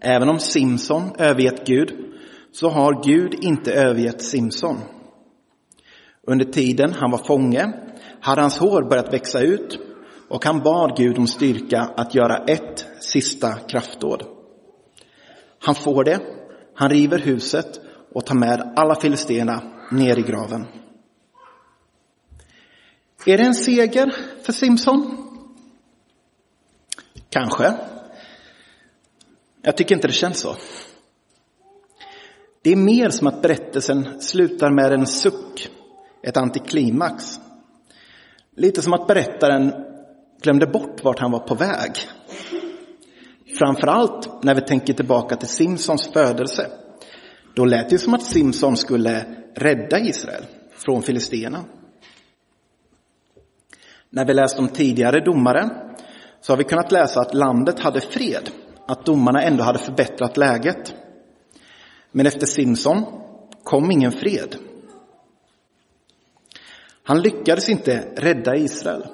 även 0.00 0.28
om 0.28 0.38
Simson 0.38 1.10
övergett 1.18 1.66
Gud 1.66 2.12
så 2.52 2.68
har 2.68 3.04
Gud 3.04 3.34
inte 3.34 3.72
övergett 3.72 4.22
Simson. 4.22 4.76
Under 6.26 6.44
tiden 6.44 6.92
han 6.92 7.10
var 7.10 7.18
fånge 7.18 7.72
hade 8.22 8.40
hans 8.40 8.58
hår 8.58 8.82
börjat 8.82 9.12
växa 9.12 9.40
ut 9.40 9.78
och 10.28 10.44
han 10.44 10.60
bad 10.60 10.96
Gud 10.96 11.18
om 11.18 11.26
styrka 11.26 11.80
att 11.96 12.14
göra 12.14 12.36
ett 12.36 12.86
sista 13.00 13.54
kraftdåd. 13.54 14.22
Han 15.58 15.74
får 15.74 16.04
det, 16.04 16.20
han 16.74 16.90
river 16.90 17.18
huset 17.18 17.80
och 18.14 18.26
tar 18.26 18.34
med 18.34 18.72
alla 18.76 18.94
filisterna 18.94 19.62
ner 19.90 20.18
i 20.18 20.22
graven. 20.22 20.66
Är 23.26 23.38
det 23.38 23.44
en 23.44 23.54
seger 23.54 24.14
för 24.42 24.52
Simson? 24.52 25.16
Kanske. 27.28 27.74
Jag 29.62 29.76
tycker 29.76 29.94
inte 29.94 30.06
det 30.06 30.12
känns 30.12 30.38
så. 30.38 30.56
Det 32.62 32.72
är 32.72 32.76
mer 32.76 33.10
som 33.10 33.26
att 33.26 33.42
berättelsen 33.42 34.20
slutar 34.20 34.70
med 34.70 34.92
en 34.92 35.06
suck, 35.06 35.70
ett 36.22 36.36
antiklimax. 36.36 37.40
Lite 38.56 38.82
som 38.82 38.92
att 38.92 39.06
berättaren 39.06 39.72
glömde 40.42 40.66
bort 40.66 41.04
vart 41.04 41.18
han 41.18 41.30
var 41.30 41.38
på 41.38 41.54
väg. 41.54 41.90
Framförallt 43.58 44.44
när 44.44 44.54
vi 44.54 44.60
tänker 44.60 44.92
tillbaka 44.92 45.36
till 45.36 45.48
Simpsons 45.48 46.12
födelse. 46.12 46.66
Då 47.54 47.64
lät 47.64 47.90
det 47.90 47.98
som 47.98 48.14
att 48.14 48.22
Simson 48.22 48.76
skulle 48.76 49.24
rädda 49.54 49.98
Israel 50.00 50.44
från 50.72 51.02
filisterna. 51.02 51.64
När 54.10 54.24
vi 54.24 54.34
läst 54.34 54.58
om 54.58 54.68
tidigare 54.68 55.20
domare 55.20 55.70
så 56.40 56.52
har 56.52 56.56
vi 56.56 56.64
kunnat 56.64 56.92
läsa 56.92 57.20
att 57.20 57.34
landet 57.34 57.80
hade 57.80 58.00
fred, 58.00 58.50
att 58.86 59.06
domarna 59.06 59.42
ändå 59.42 59.64
hade 59.64 59.78
förbättrat 59.78 60.36
läget. 60.36 60.94
Men 62.10 62.26
efter 62.26 62.46
Simson 62.46 63.04
kom 63.64 63.90
ingen 63.90 64.12
fred. 64.12 64.56
Han 67.02 67.20
lyckades 67.20 67.68
inte 67.68 68.08
rädda 68.16 68.56
Israel. 68.56 69.06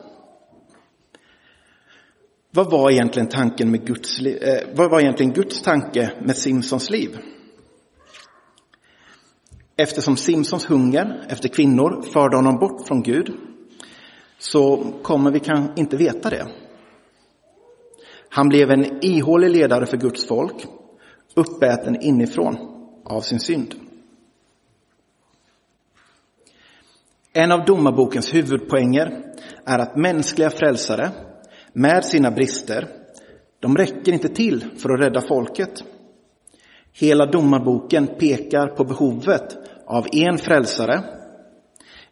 Vad 2.51 2.71
var 2.71 2.91
egentligen 2.91 3.29
tanken 3.29 3.71
med 3.71 3.87
Guds, 3.87 4.21
eh, 4.21 4.69
vad 4.75 4.91
var 4.91 5.01
egentligen 5.01 5.33
Guds 5.33 5.63
tanke 5.63 6.13
med 6.21 6.37
Simsons 6.37 6.91
liv? 6.91 7.19
Eftersom 9.77 10.17
Simsons 10.17 10.67
hunger 10.67 11.27
efter 11.29 11.49
kvinnor 11.49 12.03
förde 12.03 12.37
honom 12.37 12.59
bort 12.59 12.87
från 12.87 13.03
Gud 13.03 13.33
så 14.39 14.93
kommer 15.03 15.31
vi 15.31 15.41
kan 15.41 15.73
inte 15.77 15.97
veta 15.97 16.31
det. 16.31 16.47
Han 18.29 18.49
blev 18.49 18.71
en 18.71 19.05
ihålig 19.05 19.51
ledare 19.51 19.87
för 19.87 19.97
Guds 19.97 20.27
folk, 20.27 20.67
uppäten 21.35 22.03
inifrån 22.03 22.57
av 23.05 23.21
sin 23.21 23.41
synd. 23.41 23.75
En 27.33 27.53
av 27.53 27.65
domarbokens 27.65 28.35
huvudpoänger 28.35 29.23
är 29.65 29.79
att 29.79 29.97
mänskliga 29.97 30.51
frälsare 30.51 31.11
med 31.73 32.05
sina 32.05 32.31
brister, 32.31 32.89
de 33.61 33.77
räcker 33.77 34.13
inte 34.13 34.29
till 34.29 34.65
för 34.79 34.91
att 34.91 35.01
rädda 35.01 35.21
folket. 35.21 35.85
Hela 36.93 37.27
domarboken 37.27 38.07
pekar 38.07 38.67
på 38.67 38.85
behovet 38.85 39.57
av 39.87 40.07
en 40.13 40.39
frälsare 40.39 41.05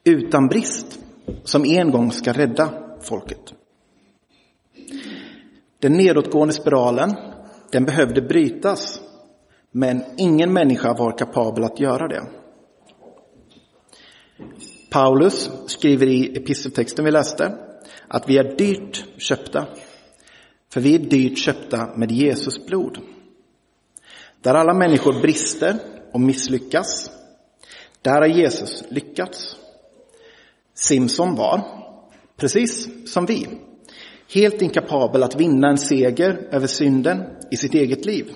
utan 0.04 0.48
brist 0.48 0.98
som 1.44 1.64
en 1.64 1.90
gång 1.90 2.12
ska 2.12 2.32
rädda 2.32 2.68
folket. 3.00 3.52
Den 5.78 5.92
nedåtgående 5.92 6.54
spiralen, 6.54 7.14
den 7.72 7.84
behövde 7.84 8.22
brytas, 8.22 9.00
men 9.72 10.04
ingen 10.16 10.52
människa 10.52 10.94
var 10.94 11.18
kapabel 11.18 11.64
att 11.64 11.80
göra 11.80 12.08
det. 12.08 12.22
Paulus 14.90 15.50
skriver 15.66 16.06
i 16.06 16.36
episteltexten 16.36 17.04
vi 17.04 17.10
läste 17.10 17.58
att 18.08 18.28
vi 18.28 18.38
är 18.38 18.56
dyrt 18.56 19.04
köpta. 19.18 19.66
För 20.72 20.80
vi 20.80 20.94
är 20.94 20.98
dyrt 20.98 21.38
köpta 21.38 21.96
med 21.96 22.12
Jesus 22.12 22.66
blod. 22.66 22.98
Där 24.40 24.54
alla 24.54 24.74
människor 24.74 25.20
brister 25.20 25.76
och 26.12 26.20
misslyckas, 26.20 27.10
där 28.02 28.20
har 28.20 28.26
Jesus 28.26 28.84
lyckats. 28.88 29.56
Simson 30.74 31.34
var, 31.34 31.62
precis 32.36 32.88
som 33.12 33.26
vi, 33.26 33.48
helt 34.34 34.62
inkapabel 34.62 35.22
att 35.22 35.40
vinna 35.40 35.68
en 35.68 35.78
seger 35.78 36.48
över 36.50 36.66
synden 36.66 37.22
i 37.50 37.56
sitt 37.56 37.74
eget 37.74 38.04
liv. 38.04 38.32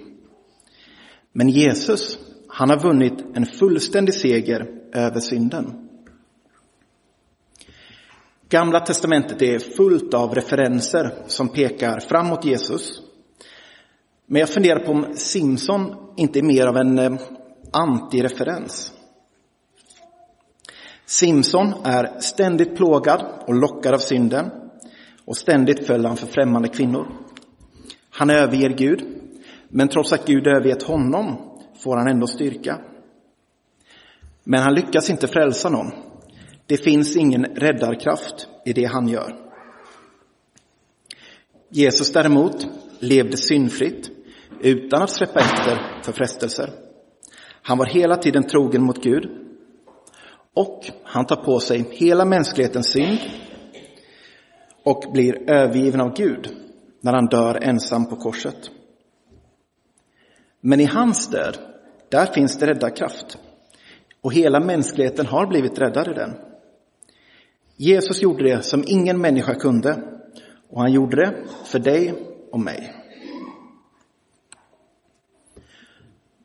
Men 1.33 1.49
Jesus, 1.49 2.19
han 2.49 2.71
har 2.71 2.79
vunnit 2.79 3.25
en 3.35 3.47
fullständig 3.47 4.15
seger 4.15 4.67
över 4.93 5.21
synden. 5.21 5.90
Gamla 8.51 8.81
testamentet 8.81 9.43
är 9.43 9.59
fullt 9.59 10.15
av 10.15 10.35
referenser 10.35 11.15
som 11.27 11.49
pekar 11.49 12.01
framåt 12.01 12.45
Jesus. 12.45 13.03
Men 14.27 14.41
jag 14.41 14.49
funderar 14.49 14.81
på 14.81 14.93
om 14.93 15.07
Simson 15.15 15.97
inte 16.17 16.39
är 16.39 16.43
mer 16.43 16.67
av 16.67 16.77
en 16.77 16.99
eh, 16.99 17.21
antireferens. 17.73 18.93
Simson 21.07 21.73
är 21.85 22.21
ständigt 22.21 22.77
plågad 22.77 23.25
och 23.47 23.55
lockad 23.55 23.95
av 23.95 23.99
synden 23.99 24.51
och 25.25 25.37
ständigt 25.37 25.87
föll 25.87 26.07
han 26.07 26.17
för 26.17 26.27
främmande 26.27 26.69
kvinnor. 26.69 27.07
Han 28.11 28.31
överger 28.31 28.71
Gud, 28.71 29.05
men 29.69 29.89
trots 29.89 30.13
att 30.13 30.27
Gud 30.27 30.47
övergett 30.47 30.83
honom 30.83 31.37
får 31.79 31.97
han 31.97 32.09
ändå 32.09 32.27
styrka. 32.27 32.81
Men 34.45 34.61
han 34.63 34.75
lyckas 34.75 35.11
inte 35.11 35.27
frälsa 35.29 35.69
någon. 35.69 36.10
Det 36.71 36.77
finns 36.77 37.17
ingen 37.17 37.45
räddarkraft 37.45 38.49
i 38.65 38.73
det 38.73 38.85
han 38.85 39.09
gör. 39.09 39.37
Jesus 41.69 42.13
däremot 42.13 42.67
levde 42.99 43.37
syndfritt 43.37 44.11
utan 44.61 45.03
att 45.03 45.11
släppa 45.11 45.41
efter 45.41 46.03
för 46.03 46.13
frestelser. 46.13 46.71
Han 47.63 47.79
var 47.79 47.87
hela 47.87 48.17
tiden 48.17 48.47
trogen 48.47 48.83
mot 48.83 49.03
Gud 49.03 49.31
och 50.55 50.91
han 51.05 51.27
tar 51.27 51.45
på 51.45 51.61
sig 51.61 51.85
hela 51.91 52.25
mänsklighetens 52.25 52.87
synd 52.87 53.19
och 54.85 55.13
blir 55.13 55.51
övergiven 55.51 56.01
av 56.01 56.17
Gud 56.17 56.49
när 57.01 57.13
han 57.13 57.27
dör 57.27 57.59
ensam 57.63 58.07
på 58.07 58.17
korset. 58.17 58.71
Men 60.61 60.81
i 60.81 60.85
hans 60.85 61.29
död, 61.29 61.59
där 62.09 62.27
finns 62.27 62.59
det 62.59 62.67
räddarkraft. 62.67 63.39
Och 64.21 64.33
hela 64.33 64.61
mänskligheten 64.61 65.27
har 65.27 65.47
blivit 65.47 65.79
räddad 65.79 66.09
i 66.09 66.15
den. 66.15 66.50
Jesus 67.83 68.23
gjorde 68.23 68.45
det 68.45 68.63
som 68.63 68.85
ingen 68.87 69.21
människa 69.21 69.55
kunde 69.55 70.03
och 70.71 70.81
han 70.81 70.93
gjorde 70.93 71.17
det 71.17 71.45
för 71.65 71.79
dig 71.79 72.15
och 72.53 72.61
mig. 72.61 72.95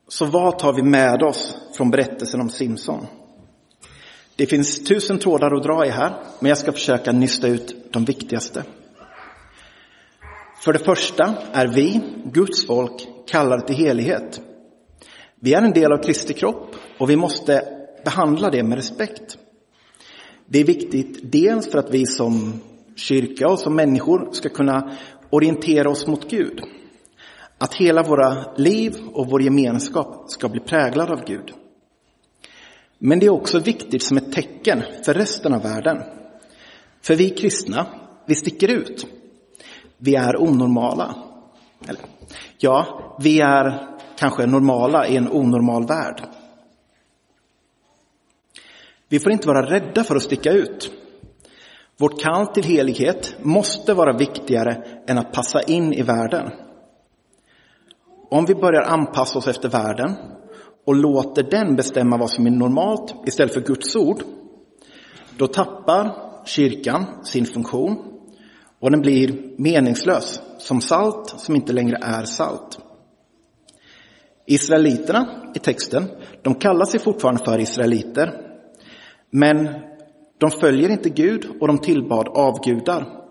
Så 0.08 0.26
vad 0.26 0.58
tar 0.58 0.72
vi 0.72 0.82
med 0.82 1.22
oss 1.22 1.56
från 1.76 1.90
berättelsen 1.90 2.40
om 2.40 2.48
Simson? 2.48 3.06
Det 4.36 4.46
finns 4.46 4.84
tusen 4.84 5.18
trådar 5.18 5.56
att 5.56 5.62
dra 5.62 5.86
i 5.86 5.90
här, 5.90 6.22
men 6.40 6.48
jag 6.48 6.58
ska 6.58 6.72
försöka 6.72 7.12
nysta 7.12 7.48
ut 7.48 7.92
de 7.92 8.04
viktigaste. 8.04 8.64
För 10.60 10.72
det 10.72 10.78
första 10.78 11.34
är 11.52 11.66
vi, 11.66 12.00
Guds 12.24 12.66
folk, 12.66 13.08
kallade 13.26 13.66
till 13.66 13.76
helighet. 13.76 14.40
Vi 15.40 15.54
är 15.54 15.62
en 15.62 15.72
del 15.72 15.92
av 15.92 16.02
Kristi 16.02 16.32
kropp 16.32 16.76
och 16.98 17.10
vi 17.10 17.16
måste 17.16 17.62
behandla 18.04 18.50
det 18.50 18.62
med 18.62 18.76
respekt. 18.76 19.38
Det 20.46 20.58
är 20.58 20.64
viktigt 20.64 21.32
dels 21.32 21.70
för 21.70 21.78
att 21.78 21.94
vi 21.94 22.06
som 22.06 22.60
kyrka 22.96 23.48
och 23.48 23.58
som 23.58 23.76
människor 23.76 24.28
ska 24.32 24.48
kunna 24.48 24.96
orientera 25.30 25.90
oss 25.90 26.06
mot 26.06 26.30
Gud. 26.30 26.60
Att 27.58 27.74
hela 27.74 28.02
våra 28.02 28.54
liv 28.56 28.96
och 29.12 29.30
vår 29.30 29.42
gemenskap 29.42 30.24
ska 30.30 30.48
bli 30.48 30.60
präglad 30.60 31.10
av 31.10 31.24
Gud. 31.24 31.52
Men 32.98 33.18
det 33.18 33.26
är 33.26 33.30
också 33.30 33.58
viktigt 33.58 34.02
som 34.02 34.16
ett 34.16 34.32
tecken 34.32 34.82
för 35.04 35.14
resten 35.14 35.54
av 35.54 35.62
världen. 35.62 36.02
För 37.02 37.14
vi 37.14 37.30
kristna, 37.30 37.86
vi 38.26 38.34
sticker 38.34 38.68
ut. 38.68 39.06
Vi 39.98 40.14
är 40.14 40.42
onormala. 40.42 41.14
Eller, 41.88 42.02
ja, 42.58 43.16
vi 43.20 43.40
är 43.40 43.88
kanske 44.18 44.46
normala 44.46 45.06
i 45.06 45.16
en 45.16 45.32
onormal 45.32 45.86
värld. 45.86 46.22
Vi 49.08 49.18
får 49.18 49.32
inte 49.32 49.48
vara 49.48 49.70
rädda 49.70 50.04
för 50.04 50.16
att 50.16 50.22
sticka 50.22 50.52
ut. 50.52 50.90
Vårt 51.98 52.22
kall 52.22 52.46
till 52.46 52.64
helighet 52.64 53.34
måste 53.42 53.94
vara 53.94 54.16
viktigare 54.16 54.84
än 55.06 55.18
att 55.18 55.32
passa 55.32 55.62
in 55.62 55.92
i 55.92 56.02
världen. 56.02 56.50
Om 58.30 58.44
vi 58.44 58.54
börjar 58.54 58.82
anpassa 58.82 59.38
oss 59.38 59.48
efter 59.48 59.68
världen 59.68 60.16
och 60.86 60.94
låter 60.94 61.42
den 61.42 61.76
bestämma 61.76 62.16
vad 62.16 62.30
som 62.30 62.46
är 62.46 62.50
normalt 62.50 63.14
istället 63.26 63.54
för 63.54 63.60
Guds 63.60 63.96
ord, 63.96 64.22
då 65.38 65.46
tappar 65.46 66.26
kyrkan 66.44 67.06
sin 67.24 67.46
funktion 67.46 67.98
och 68.80 68.90
den 68.90 69.00
blir 69.00 69.54
meningslös, 69.58 70.42
som 70.58 70.80
salt 70.80 71.34
som 71.36 71.56
inte 71.56 71.72
längre 71.72 71.98
är 72.02 72.24
salt. 72.24 72.78
Israeliterna 74.46 75.52
i 75.54 75.58
texten, 75.58 76.04
de 76.42 76.54
kallar 76.54 76.84
sig 76.84 77.00
fortfarande 77.00 77.44
för 77.44 77.58
israeliter, 77.58 78.45
men 79.30 79.68
de 80.38 80.50
följer 80.50 80.90
inte 80.90 81.10
Gud 81.10 81.46
och 81.60 81.66
de 81.66 81.78
tillbad 81.78 82.28
avgudar. 82.28 83.26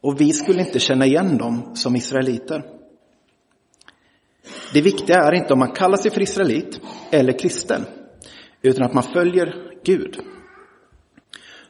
Och 0.00 0.20
vi 0.20 0.32
skulle 0.32 0.60
inte 0.60 0.78
känna 0.78 1.06
igen 1.06 1.38
dem 1.38 1.70
som 1.74 1.96
israeliter. 1.96 2.62
Det 4.72 4.80
viktiga 4.80 5.16
är 5.16 5.34
inte 5.34 5.52
om 5.52 5.58
man 5.58 5.72
kallar 5.72 5.96
sig 5.96 6.10
för 6.10 6.22
israelit 6.22 6.80
eller 7.10 7.38
kristen, 7.38 7.84
utan 8.62 8.84
att 8.84 8.94
man 8.94 9.02
följer 9.02 9.54
Gud. 9.84 10.18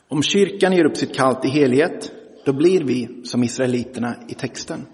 Om 0.09 0.23
kyrkan 0.23 0.73
ger 0.73 0.85
upp 0.85 0.97
sitt 0.97 1.17
kall 1.17 1.35
till 1.35 1.51
helhet, 1.51 2.13
då 2.45 2.53
blir 2.53 2.85
vi 2.85 3.25
som 3.25 3.45
israeliterna 3.45 4.17
i 4.29 4.35
texten. 4.35 4.87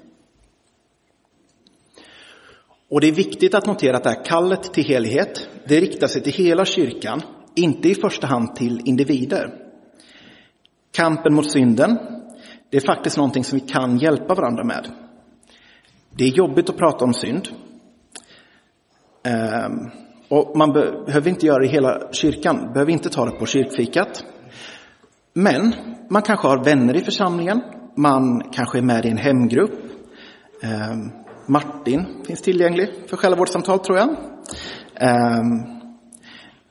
Och 2.89 3.01
det 3.01 3.09
är 3.09 3.13
viktigt 3.13 3.55
att 3.55 3.67
notera 3.67 3.97
att 3.97 4.05
det 4.05 4.11
här 4.11 4.25
kallet 4.25 4.73
till 4.75 4.85
helhet, 4.85 5.49
det 5.69 5.81
riktar 5.81 6.07
sig 6.07 6.23
till 6.23 6.33
hela 6.33 6.65
kyrkan 6.65 7.23
inte 7.55 7.89
i 7.89 7.95
första 7.95 8.27
hand 8.27 8.57
till 8.57 8.81
individer. 8.85 9.55
Kampen 10.97 11.35
mot 11.35 11.51
synden, 11.51 11.99
det 12.71 12.77
är 12.77 12.87
faktiskt 12.87 13.17
någonting 13.17 13.45
som 13.45 13.59
vi 13.59 13.67
kan 13.67 13.99
hjälpa 13.99 14.35
varandra 14.35 14.65
med. 14.65 14.89
Det 16.11 16.25
är 16.25 16.29
jobbigt 16.29 16.71
att 16.71 16.77
prata 16.77 17.05
om 17.05 17.15
synd. 17.15 17.49
Ehm, 19.25 19.91
och 20.29 20.57
man 20.57 20.73
behöver 20.73 21.29
inte 21.29 21.47
göra 21.47 21.59
det 21.59 21.67
i 21.67 21.69
hela 21.69 22.13
kyrkan, 22.13 22.73
behöver 22.73 22.93
inte 22.93 23.09
ta 23.09 23.25
det 23.25 23.39
på 23.39 23.47
kyrkfikat. 23.47 24.25
Men 25.35 25.75
man 26.11 26.23
kanske 26.23 26.49
har 26.49 26.65
vänner 26.65 26.97
i 26.97 27.01
församlingen, 27.01 27.63
man 27.97 28.43
kanske 28.53 28.79
är 28.79 28.83
med 28.83 29.05
i 29.05 29.09
en 29.09 29.17
hemgrupp. 29.17 29.75
Ehm, 30.63 31.11
Martin 31.47 32.07
finns 32.27 32.43
tillgänglig 32.43 32.91
för 33.07 33.17
själavårdssamtal 33.17 33.79
tror 33.79 33.99
jag. 33.99 34.09
Ehm, 34.95 35.82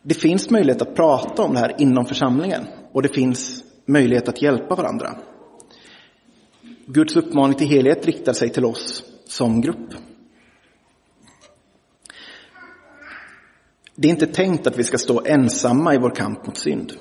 det 0.04 0.14
finns 0.14 0.50
möjlighet 0.50 0.82
att 0.82 0.96
prata 0.96 1.44
om 1.44 1.54
det 1.54 1.60
här 1.60 1.76
inom 1.78 2.06
församlingen 2.06 2.68
och 2.92 3.02
det 3.02 3.10
finns 3.10 3.64
möjlighet 3.86 4.30
att 4.30 4.42
hjälpa 4.42 4.76
varandra. 4.76 5.16
Guds 6.86 7.16
uppmaning 7.16 7.58
till 7.58 7.68
helhet 7.68 8.06
riktar 8.06 8.34
sig 8.34 8.50
till 8.50 8.66
oss 8.66 9.04
som 9.26 9.62
grupp. 9.62 9.94
Det 13.96 14.08
är 14.08 14.12
inte 14.12 14.28
tänkt 14.28 14.68
att 14.68 14.78
vi 14.78 14.84
ska 14.84 14.98
stå 14.98 15.26
ensamma 15.26 15.96
i 15.96 15.98
vår 15.98 16.16
kamp 16.16 16.48
mot 16.48 16.58
synd. 16.58 16.94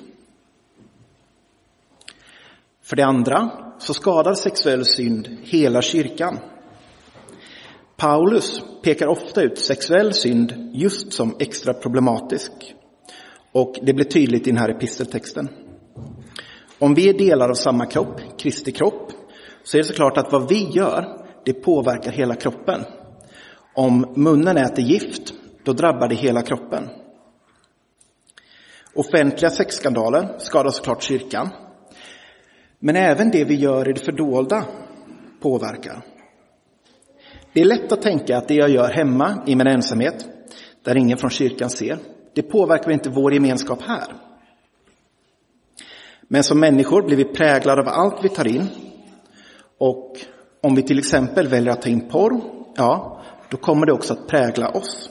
För 2.81 2.95
det 2.95 3.05
andra 3.05 3.51
så 3.79 3.93
skadar 3.93 4.33
sexuell 4.33 4.85
synd 4.85 5.37
hela 5.41 5.81
kyrkan. 5.81 6.39
Paulus 7.97 8.61
pekar 8.83 9.07
ofta 9.07 9.41
ut 9.41 9.59
sexuell 9.59 10.13
synd 10.13 10.71
just 10.73 11.13
som 11.13 11.35
extra 11.39 11.73
problematisk. 11.73 12.51
Och 13.51 13.79
det 13.81 13.93
blir 13.93 14.05
tydligt 14.05 14.47
i 14.47 14.51
den 14.51 14.59
här 14.59 14.69
episteltexten. 14.69 15.49
Om 16.79 16.93
vi 16.93 17.09
är 17.09 17.13
delar 17.13 17.49
av 17.49 17.53
samma 17.53 17.85
kropp, 17.85 18.21
Kristi 18.37 18.71
kropp, 18.71 19.11
så 19.63 19.77
är 19.77 19.81
det 19.81 19.87
såklart 19.87 20.17
att 20.17 20.31
vad 20.31 20.49
vi 20.49 20.69
gör, 20.71 21.25
det 21.45 21.53
påverkar 21.53 22.11
hela 22.11 22.35
kroppen. 22.35 22.81
Om 23.75 24.13
munnen 24.15 24.57
äter 24.57 24.85
gift, 24.85 25.33
då 25.63 25.73
drabbar 25.73 26.07
det 26.07 26.15
hela 26.15 26.41
kroppen. 26.41 26.89
Offentliga 28.93 29.49
sexskandaler 29.49 30.35
skadar 30.37 30.69
såklart 30.69 31.03
kyrkan. 31.03 31.49
Men 32.79 32.95
även 32.95 33.31
det 33.31 33.43
vi 33.43 33.55
gör 33.55 33.89
i 33.89 33.93
det 33.93 34.05
fördolda 34.05 34.65
påverkar. 35.41 36.05
Det 37.53 37.61
är 37.61 37.65
lätt 37.65 37.91
att 37.91 38.01
tänka 38.01 38.37
att 38.37 38.47
det 38.47 38.53
jag 38.53 38.69
gör 38.69 38.89
hemma 38.89 39.43
i 39.47 39.55
min 39.55 39.67
ensamhet, 39.67 40.27
där 40.83 40.97
ingen 40.97 41.17
från 41.17 41.29
kyrkan 41.29 41.69
ser, 41.69 41.99
det 42.33 42.41
påverkar 42.41 42.91
inte 42.91 43.09
vår 43.09 43.33
gemenskap 43.33 43.81
här. 43.81 44.13
Men 46.21 46.43
som 46.43 46.59
människor 46.59 47.01
blir 47.01 47.17
vi 47.17 47.25
präglade 47.25 47.81
av 47.81 47.87
allt 47.87 48.23
vi 48.23 48.29
tar 48.29 48.47
in. 48.47 48.67
Och 49.77 50.17
om 50.61 50.75
vi 50.75 50.81
till 50.81 50.99
exempel 50.99 51.47
väljer 51.47 51.73
att 51.73 51.81
ta 51.81 51.89
in 51.89 52.09
porr, 52.09 52.41
ja, 52.75 53.21
då 53.49 53.57
kommer 53.57 53.85
det 53.85 53.93
också 53.93 54.13
att 54.13 54.27
prägla 54.27 54.69
oss. 54.69 55.09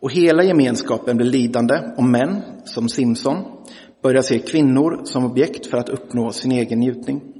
Och 0.00 0.12
hela 0.12 0.42
gemenskapen 0.42 1.16
blir 1.16 1.26
lidande 1.26 1.74
om 1.96 2.10
män, 2.10 2.42
som 2.64 2.88
Simson, 2.88 3.36
börjar 4.02 4.22
se 4.22 4.38
kvinnor 4.38 5.00
som 5.04 5.24
objekt 5.24 5.66
för 5.66 5.78
att 5.78 5.88
uppnå 5.88 6.32
sin 6.32 6.52
egen 6.52 6.78
njutning. 6.78 7.31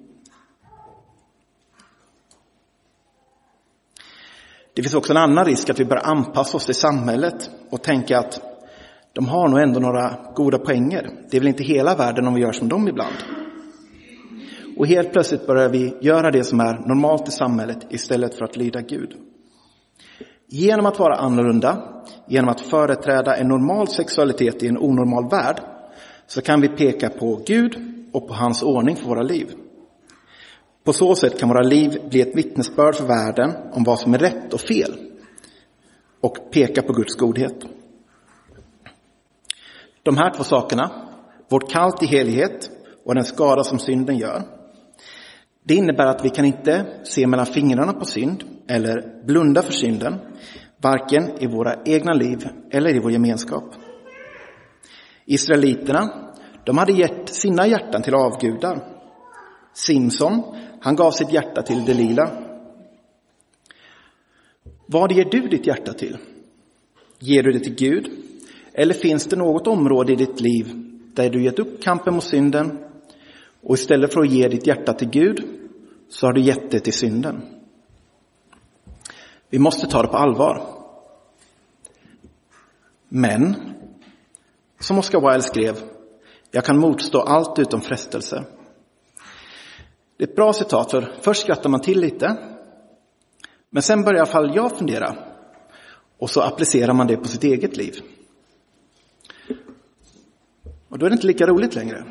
Det 4.75 4.83
finns 4.83 4.95
också 4.95 5.13
en 5.13 5.17
annan 5.17 5.45
risk 5.45 5.71
att 5.71 5.81
vi 5.81 5.85
börjar 5.85 6.05
anpassa 6.05 6.57
oss 6.57 6.67
till 6.67 6.75
samhället 6.75 7.51
och 7.71 7.83
tänka 7.83 8.19
att 8.19 8.41
de 9.13 9.29
har 9.29 9.49
nog 9.49 9.61
ändå 9.61 9.81
några 9.81 10.19
goda 10.35 10.59
poänger. 10.59 11.11
Det 11.31 11.37
är 11.37 11.41
väl 11.41 11.49
inte 11.49 11.65
hela 11.65 11.95
världen 11.95 12.27
om 12.27 12.35
vi 12.35 12.41
gör 12.41 12.53
som 12.53 12.69
dem 12.69 12.89
ibland. 12.89 13.15
Och 14.77 14.87
helt 14.87 15.13
plötsligt 15.13 15.47
börjar 15.47 15.69
vi 15.69 15.97
göra 16.01 16.31
det 16.31 16.45
som 16.45 16.61
är 16.61 16.89
normalt 16.89 17.29
i 17.29 17.31
samhället 17.31 17.79
istället 17.91 18.35
för 18.35 18.45
att 18.45 18.57
lyda 18.57 18.81
Gud. 18.81 19.13
Genom 20.49 20.87
att 20.87 20.99
vara 20.99 21.17
annorlunda, 21.17 22.03
genom 22.27 22.49
att 22.49 22.61
företräda 22.61 23.37
en 23.37 23.49
normal 23.49 23.89
sexualitet 23.89 24.63
i 24.63 24.69
en 24.69 24.79
onormal 24.79 25.29
värld, 25.31 25.61
så 26.27 26.43
kan 26.43 26.61
vi 26.61 26.69
peka 26.69 27.11
på 27.11 27.43
Gud 27.47 27.77
och 28.13 28.29
på 28.29 28.35
hans 28.35 28.63
ordning 28.63 28.97
för 28.97 29.09
våra 29.09 29.23
liv. 29.23 29.53
På 30.85 30.93
så 30.93 31.15
sätt 31.15 31.39
kan 31.41 31.49
våra 31.49 31.63
liv 31.63 32.09
bli 32.11 32.21
ett 32.21 32.37
vittnesbörd 32.37 32.95
för 32.95 33.07
världen 33.07 33.53
om 33.73 33.85
vad 33.85 34.01
som 34.01 34.15
är 34.15 34.19
rätt 34.19 34.55
och 34.55 34.61
fel 34.61 34.95
och 36.21 36.51
peka 36.51 36.83
på 36.83 36.93
Guds 36.93 37.17
godhet. 37.17 37.65
De 40.03 40.17
här 40.17 40.35
två 40.35 40.45
sakerna, 40.45 40.91
vårt 41.49 41.71
kall 41.71 41.93
till 41.93 42.09
helighet 42.09 42.71
och 43.05 43.15
den 43.15 43.25
skada 43.25 43.65
som 43.65 43.79
synden 43.79 44.19
gör, 44.19 44.43
det 45.65 45.75
innebär 45.75 46.07
att 46.07 46.25
vi 46.25 46.31
kan 46.31 46.45
inte 46.45 46.87
se 47.05 47.27
mellan 47.27 47.47
fingrarna 47.47 47.93
på 47.93 48.05
synd 48.05 48.45
eller 48.69 49.25
blunda 49.27 49.63
för 49.63 49.73
synden, 49.73 50.19
varken 50.83 51.31
i 51.39 51.47
våra 51.47 51.75
egna 51.85 52.13
liv 52.13 52.49
eller 52.71 52.95
i 52.97 52.99
vår 52.99 53.13
gemenskap. 53.13 53.65
Israeliterna, 55.25 56.33
de 56.65 56.79
hade 56.79 56.93
gett 56.93 57.29
sina 57.29 57.67
hjärtan 57.67 58.03
till 58.03 58.15
avgudar. 58.15 58.89
Simson, 59.75 60.43
han 60.83 60.97
gav 60.97 61.11
sitt 61.11 61.33
hjärta 61.33 61.63
till 61.63 61.85
Delila. 61.85 62.31
Vad 64.87 65.13
ger 65.13 65.25
du 65.25 65.49
ditt 65.49 65.67
hjärta 65.67 65.93
till? 65.93 66.19
Ger 67.19 67.43
du 67.43 67.53
det 67.53 67.61
till 67.61 67.75
Gud? 67.75 68.11
Eller 68.73 68.95
finns 68.95 69.27
det 69.27 69.37
något 69.37 69.67
område 69.67 70.13
i 70.13 70.17
ditt 70.17 70.41
liv 70.41 70.67
där 71.15 71.31
du 71.31 71.45
gett 71.45 71.59
upp 71.59 71.83
kampen 71.83 72.15
mot 72.15 72.25
synden 72.25 72.85
och 73.63 73.75
istället 73.75 74.13
för 74.13 74.21
att 74.21 74.31
ge 74.31 74.49
ditt 74.49 74.67
hjärta 74.67 74.93
till 74.93 75.09
Gud 75.09 75.45
så 76.09 76.27
har 76.27 76.33
du 76.33 76.41
gett 76.41 76.71
det 76.71 76.81
till 76.81 76.93
synden? 76.93 77.43
Vi 79.51 79.59
måste 79.59 79.87
ta 79.87 80.03
det 80.03 80.09
på 80.09 80.17
allvar. 80.17 80.67
Men, 83.09 83.57
som 84.81 84.99
Oscar 84.99 85.21
Wilde 85.21 85.43
skrev, 85.43 85.79
jag 86.51 86.65
kan 86.65 86.79
motstå 86.79 87.21
allt 87.21 87.59
utom 87.59 87.81
frestelse. 87.81 88.45
Det 90.23 90.27
är 90.27 90.31
ett 90.31 90.37
bra 90.37 90.53
citat, 90.53 90.91
för 90.91 91.13
först 91.21 91.43
skrattar 91.43 91.71
man 91.71 91.81
till 91.81 92.01
lite, 92.01 92.37
men 93.71 93.83
sen 93.83 94.03
börjar 94.03 94.17
i 94.17 94.21
alla 94.21 94.31
fall 94.31 94.57
jag 94.57 94.79
fundera 94.79 95.17
och 96.19 96.31
så 96.31 96.41
applicerar 96.41 96.93
man 96.93 97.07
det 97.07 97.17
på 97.17 97.29
sitt 97.29 97.45
eget 97.45 97.77
liv. 97.77 97.95
Och 100.89 100.99
då 100.99 101.07
är 101.07 101.11
det 101.11 101.15
inte 101.15 101.27
lika 101.27 101.47
roligt 101.47 101.75
längre. 101.75 102.05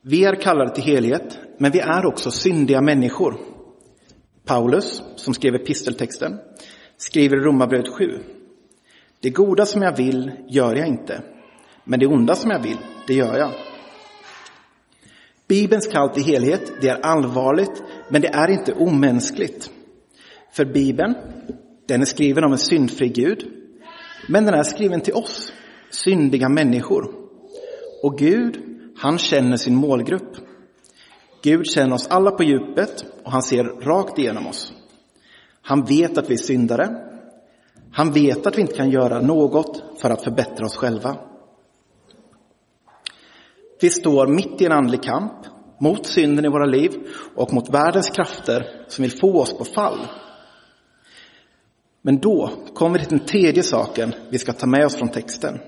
Vi 0.00 0.24
är 0.24 0.34
kallade 0.34 0.74
till 0.74 0.84
helhet, 0.84 1.38
men 1.58 1.72
vi 1.72 1.80
är 1.80 2.06
också 2.06 2.30
syndiga 2.30 2.80
människor. 2.80 3.38
Paulus, 4.44 5.02
som 5.16 5.34
skrev 5.34 5.54
episteltexten, 5.54 6.38
skriver 6.96 7.36
i 7.36 7.40
Romarbrevet 7.40 7.88
7. 7.88 8.04
Det 9.20 9.30
goda 9.30 9.66
som 9.66 9.82
jag 9.82 9.96
vill 9.96 10.32
gör 10.48 10.76
jag 10.76 10.88
inte, 10.88 11.22
men 11.84 12.00
det 12.00 12.06
onda 12.06 12.34
som 12.34 12.50
jag 12.50 12.62
vill, 12.62 12.78
det 13.06 13.14
gör 13.14 13.38
jag. 13.38 13.65
Bibelns 15.48 15.86
kall 15.86 16.08
till 16.08 16.24
helhet, 16.24 16.72
det 16.80 16.88
är 16.88 17.06
allvarligt, 17.06 17.82
men 18.08 18.22
det 18.22 18.28
är 18.28 18.50
inte 18.50 18.72
omänskligt. 18.72 19.70
För 20.52 20.64
Bibeln, 20.64 21.14
den 21.88 22.00
är 22.00 22.04
skriven 22.04 22.44
av 22.44 22.52
en 22.52 22.58
syndfri 22.58 23.08
Gud, 23.08 23.44
men 24.28 24.44
den 24.44 24.54
är 24.54 24.62
skriven 24.62 25.00
till 25.00 25.14
oss, 25.14 25.52
syndiga 25.90 26.48
människor. 26.48 27.14
Och 28.02 28.18
Gud, 28.18 28.58
han 28.96 29.18
känner 29.18 29.56
sin 29.56 29.74
målgrupp. 29.74 30.36
Gud 31.42 31.66
känner 31.66 31.94
oss 31.94 32.06
alla 32.06 32.30
på 32.30 32.42
djupet 32.42 33.04
och 33.24 33.32
han 33.32 33.42
ser 33.42 33.64
rakt 33.64 34.18
igenom 34.18 34.46
oss. 34.46 34.72
Han 35.62 35.84
vet 35.84 36.18
att 36.18 36.30
vi 36.30 36.34
är 36.34 36.38
syndare. 36.38 36.88
Han 37.92 38.12
vet 38.12 38.46
att 38.46 38.56
vi 38.56 38.60
inte 38.60 38.76
kan 38.76 38.90
göra 38.90 39.20
något 39.20 40.00
för 40.00 40.10
att 40.10 40.24
förbättra 40.24 40.66
oss 40.66 40.76
själva. 40.76 41.16
Vi 43.80 43.90
står 43.90 44.26
mitt 44.26 44.60
i 44.60 44.64
en 44.64 44.72
andlig 44.72 45.02
kamp 45.02 45.32
mot 45.80 46.06
synden 46.06 46.44
i 46.44 46.48
våra 46.48 46.66
liv 46.66 46.90
och 47.34 47.52
mot 47.52 47.74
världens 47.74 48.10
krafter 48.10 48.84
som 48.88 49.02
vill 49.02 49.18
få 49.20 49.40
oss 49.40 49.58
på 49.58 49.64
fall. 49.64 49.98
Men 52.02 52.18
då 52.18 52.50
kommer 52.74 52.98
vi 52.98 53.04
till 53.04 53.18
den 53.18 53.26
tredje 53.26 53.62
saken 53.62 54.14
vi 54.30 54.38
ska 54.38 54.52
ta 54.52 54.66
med 54.66 54.86
oss 54.86 54.96
från 54.96 55.08
texten. 55.08 55.58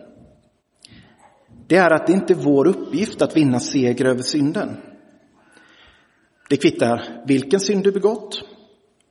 Det 1.66 1.76
är 1.76 1.90
att 1.90 2.06
det 2.06 2.12
inte 2.12 2.32
är 2.32 2.38
vår 2.44 2.66
uppgift 2.66 3.22
att 3.22 3.36
vinna 3.36 3.60
seger 3.60 4.04
över 4.04 4.22
synden. 4.22 4.76
Det 6.48 6.56
kvittar 6.56 7.22
vilken 7.26 7.60
synd 7.60 7.84
du 7.84 7.92
begått, 7.92 8.42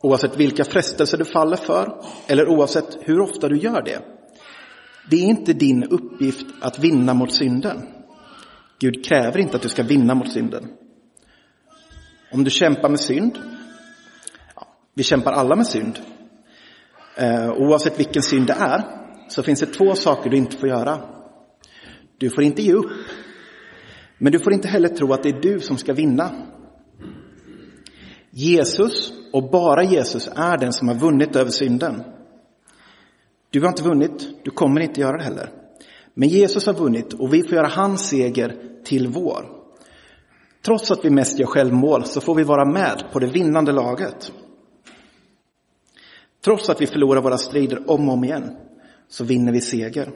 oavsett 0.01 0.37
vilka 0.37 0.63
frestelser 0.63 1.17
du 1.17 1.25
faller 1.25 1.57
för 1.57 2.01
eller 2.27 2.49
oavsett 2.49 2.97
hur 3.01 3.19
ofta 3.19 3.49
du 3.49 3.57
gör 3.57 3.81
det. 3.81 4.01
Det 5.09 5.15
är 5.15 5.25
inte 5.25 5.53
din 5.53 5.83
uppgift 5.83 6.47
att 6.61 6.79
vinna 6.79 7.13
mot 7.13 7.33
synden. 7.33 7.96
Gud 8.79 9.05
kräver 9.05 9.39
inte 9.39 9.55
att 9.55 9.63
du 9.63 9.69
ska 9.69 9.83
vinna 9.83 10.15
mot 10.15 10.31
synden. 10.31 10.67
Om 12.31 12.43
du 12.43 12.49
kämpar 12.49 12.89
med 12.89 12.99
synd, 12.99 13.37
ja, 14.55 14.67
vi 14.93 15.03
kämpar 15.03 15.31
alla 15.31 15.55
med 15.55 15.67
synd, 15.67 15.99
eh, 17.15 17.49
oavsett 17.49 17.99
vilken 17.99 18.21
synd 18.21 18.47
det 18.47 18.53
är, 18.53 18.83
så 19.27 19.43
finns 19.43 19.59
det 19.59 19.65
två 19.65 19.95
saker 19.95 20.29
du 20.29 20.37
inte 20.37 20.57
får 20.57 20.69
göra. 20.69 20.99
Du 22.17 22.29
får 22.29 22.43
inte 22.43 22.61
ge 22.61 22.73
upp, 22.73 22.91
men 24.17 24.31
du 24.31 24.39
får 24.39 24.53
inte 24.53 24.67
heller 24.67 24.89
tro 24.89 25.13
att 25.13 25.23
det 25.23 25.29
är 25.29 25.41
du 25.41 25.59
som 25.59 25.77
ska 25.77 25.93
vinna. 25.93 26.31
Jesus 28.29 29.13
och 29.33 29.49
bara 29.51 29.83
Jesus 29.83 30.29
är 30.35 30.57
den 30.57 30.73
som 30.73 30.87
har 30.87 30.95
vunnit 30.95 31.35
över 31.35 31.51
synden. 31.51 32.03
Du 33.49 33.61
har 33.61 33.67
inte 33.67 33.83
vunnit, 33.83 34.43
du 34.43 34.51
kommer 34.51 34.81
inte 34.81 35.01
göra 35.01 35.17
det 35.17 35.23
heller. 35.23 35.49
Men 36.19 36.29
Jesus 36.29 36.65
har 36.65 36.73
vunnit 36.73 37.13
och 37.13 37.33
vi 37.33 37.43
får 37.43 37.51
göra 37.51 37.67
hans 37.67 38.09
seger 38.09 38.55
till 38.83 39.07
vår. 39.07 39.45
Trots 40.65 40.91
att 40.91 41.05
vi 41.05 41.09
mest 41.09 41.39
gör 41.39 41.47
självmål 41.47 42.05
så 42.05 42.21
får 42.21 42.35
vi 42.35 42.43
vara 42.43 42.65
med 42.65 43.03
på 43.11 43.19
det 43.19 43.27
vinnande 43.27 43.71
laget. 43.71 44.31
Trots 46.43 46.69
att 46.69 46.81
vi 46.81 46.87
förlorar 46.87 47.21
våra 47.21 47.37
strider 47.37 47.91
om 47.91 48.07
och 48.09 48.13
om 48.13 48.23
igen 48.23 48.57
så 49.07 49.23
vinner 49.23 49.51
vi 49.51 49.61
seger. 49.61 50.11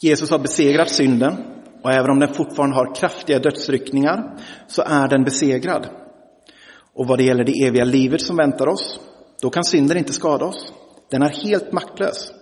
Jesus 0.00 0.30
har 0.30 0.38
besegrat 0.38 0.90
synden 0.90 1.36
och 1.82 1.92
även 1.92 2.10
om 2.10 2.18
den 2.18 2.34
fortfarande 2.34 2.76
har 2.76 2.94
kraftiga 2.94 3.38
dödsryckningar 3.38 4.38
så 4.66 4.82
är 4.82 5.08
den 5.08 5.24
besegrad. 5.24 5.86
Och 6.94 7.06
vad 7.06 7.18
det 7.18 7.24
gäller 7.24 7.44
det 7.44 7.66
eviga 7.66 7.84
livet 7.84 8.20
som 8.22 8.36
väntar 8.36 8.66
oss, 8.66 9.00
då 9.42 9.50
kan 9.50 9.64
synden 9.64 9.96
inte 9.96 10.12
skada 10.12 10.44
oss. 10.44 10.72
Den 11.10 11.22
är 11.22 11.30
helt 11.30 11.72
maktlös. 11.72 12.32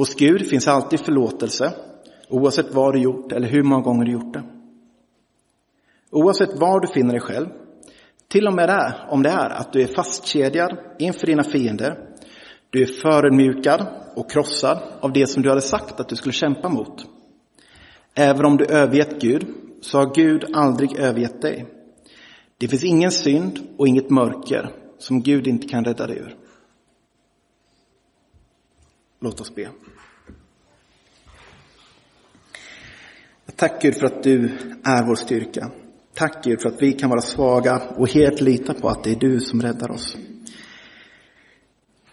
Hos 0.00 0.14
Gud 0.14 0.48
finns 0.48 0.68
alltid 0.68 1.00
förlåtelse, 1.00 1.72
oavsett 2.28 2.74
vad 2.74 2.94
du 2.94 3.00
gjort 3.00 3.32
eller 3.32 3.48
hur 3.48 3.62
många 3.62 3.82
gånger 3.82 4.04
du 4.04 4.12
gjort 4.12 4.34
det. 4.34 4.42
Oavsett 6.10 6.58
var 6.60 6.80
du 6.80 6.86
finner 6.86 7.12
dig 7.12 7.20
själv, 7.20 7.46
till 8.28 8.46
och 8.46 8.54
med 8.54 8.68
det, 8.68 8.94
om 9.08 9.22
det 9.22 9.30
är 9.30 9.50
att 9.50 9.72
du 9.72 9.82
är 9.82 9.86
fastkedjad 9.86 10.78
inför 10.98 11.26
dina 11.26 11.42
fiender, 11.42 11.98
du 12.70 12.82
är 12.82 12.86
förödmjukad 12.86 13.86
och 14.16 14.30
krossad 14.30 14.78
av 15.00 15.12
det 15.12 15.26
som 15.26 15.42
du 15.42 15.48
hade 15.48 15.60
sagt 15.60 16.00
att 16.00 16.08
du 16.08 16.16
skulle 16.16 16.32
kämpa 16.32 16.68
mot. 16.68 17.06
Även 18.14 18.44
om 18.44 18.56
du 18.56 18.64
övergett 18.64 19.20
Gud, 19.20 19.46
så 19.80 19.98
har 19.98 20.14
Gud 20.14 20.44
aldrig 20.54 20.96
övergett 20.98 21.42
dig. 21.42 21.66
Det 22.58 22.68
finns 22.68 22.84
ingen 22.84 23.10
synd 23.10 23.58
och 23.76 23.88
inget 23.88 24.10
mörker 24.10 24.70
som 24.98 25.22
Gud 25.22 25.46
inte 25.46 25.68
kan 25.68 25.84
rädda 25.84 26.06
dig 26.06 26.18
ur. 26.18 26.36
Låt 29.20 29.40
oss 29.40 29.54
be. 29.54 29.68
Tack 33.56 33.82
Gud 33.82 33.94
för 33.94 34.06
att 34.06 34.22
du 34.22 34.44
är 34.84 35.06
vår 35.06 35.14
styrka. 35.14 35.70
Tack 36.14 36.44
Gud 36.44 36.60
för 36.60 36.68
att 36.68 36.82
vi 36.82 36.92
kan 36.92 37.10
vara 37.10 37.20
svaga 37.20 37.82
och 37.96 38.08
helt 38.08 38.40
lita 38.40 38.74
på 38.74 38.88
att 38.88 39.04
det 39.04 39.10
är 39.10 39.16
du 39.16 39.40
som 39.40 39.62
räddar 39.62 39.90
oss. 39.90 40.16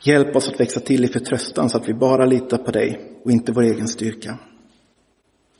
Hjälp 0.01 0.35
oss 0.35 0.47
att 0.47 0.59
växa 0.59 0.79
till 0.79 1.05
i 1.05 1.07
förtröstan 1.07 1.69
så 1.69 1.77
att 1.77 1.89
vi 1.89 1.93
bara 1.93 2.25
litar 2.25 2.57
på 2.57 2.71
dig 2.71 3.19
och 3.23 3.31
inte 3.31 3.51
vår 3.51 3.63
egen 3.63 3.87
styrka. 3.87 4.39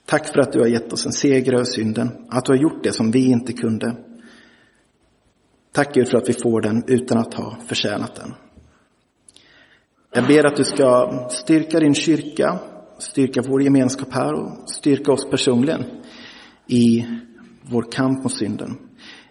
Tack 0.06 0.28
för 0.28 0.40
att 0.40 0.52
du 0.52 0.60
har 0.60 0.68
gett 0.68 0.94
oss 0.94 1.06
en 1.06 1.12
seger 1.12 1.54
över 1.54 1.66
synden, 1.66 2.10
att 2.30 2.46
du 2.46 2.52
har 2.52 2.60
gjort 2.60 2.84
det 2.84 2.92
som 2.92 3.12
vi 3.12 3.26
inte 3.26 3.54
kunde. 3.54 3.96
Tack 5.72 5.94
Gud 5.94 6.08
för 6.10 6.18
att 6.18 6.30
vi 6.30 6.34
får 6.34 6.62
den 6.62 6.84
utan 6.88 7.18
att 7.18 7.34
ha 7.34 7.58
förtjänat 7.68 8.16
den. 8.16 8.34
Jag 10.14 10.28
ber 10.28 10.46
att 10.46 10.56
du 10.56 10.64
ska 10.64 11.10
styrka 11.30 11.80
din 11.80 11.96
kyrka, 11.96 12.60
styrka 12.98 13.42
vår 13.48 13.62
gemenskap 13.62 14.14
här 14.14 14.34
och 14.34 14.70
styrka 14.70 15.12
oss 15.12 15.30
personligen 15.30 15.84
i 16.68 17.06
vår 17.62 17.92
kamp 17.92 18.24
mot 18.24 18.34
synden. 18.34 18.78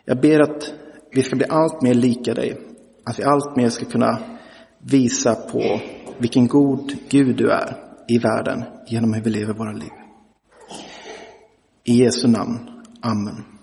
Jag 0.05 0.21
ber 0.21 0.41
att 0.41 0.75
vi 1.13 1.23
ska 1.23 1.37
bli 1.37 1.47
allt 1.49 1.83
mer 1.83 1.95
lika 1.95 2.35
dig, 2.35 2.59
att 3.05 3.19
vi 3.19 3.25
allt 3.25 3.57
mer 3.57 3.69
ska 3.69 3.85
kunna 3.85 4.19
visa 4.79 5.35
på 5.35 5.81
vilken 6.19 6.47
god 6.47 6.93
Gud 7.09 7.37
du 7.37 7.51
är 7.51 7.77
i 8.09 8.19
världen 8.19 8.65
genom 8.87 9.15
hur 9.15 9.23
vi 9.23 9.31
lever 9.31 9.55
våra 9.55 9.73
liv. 9.73 9.93
I 11.85 11.93
Jesu 11.93 12.29
namn. 12.29 12.59
Amen. 13.01 13.56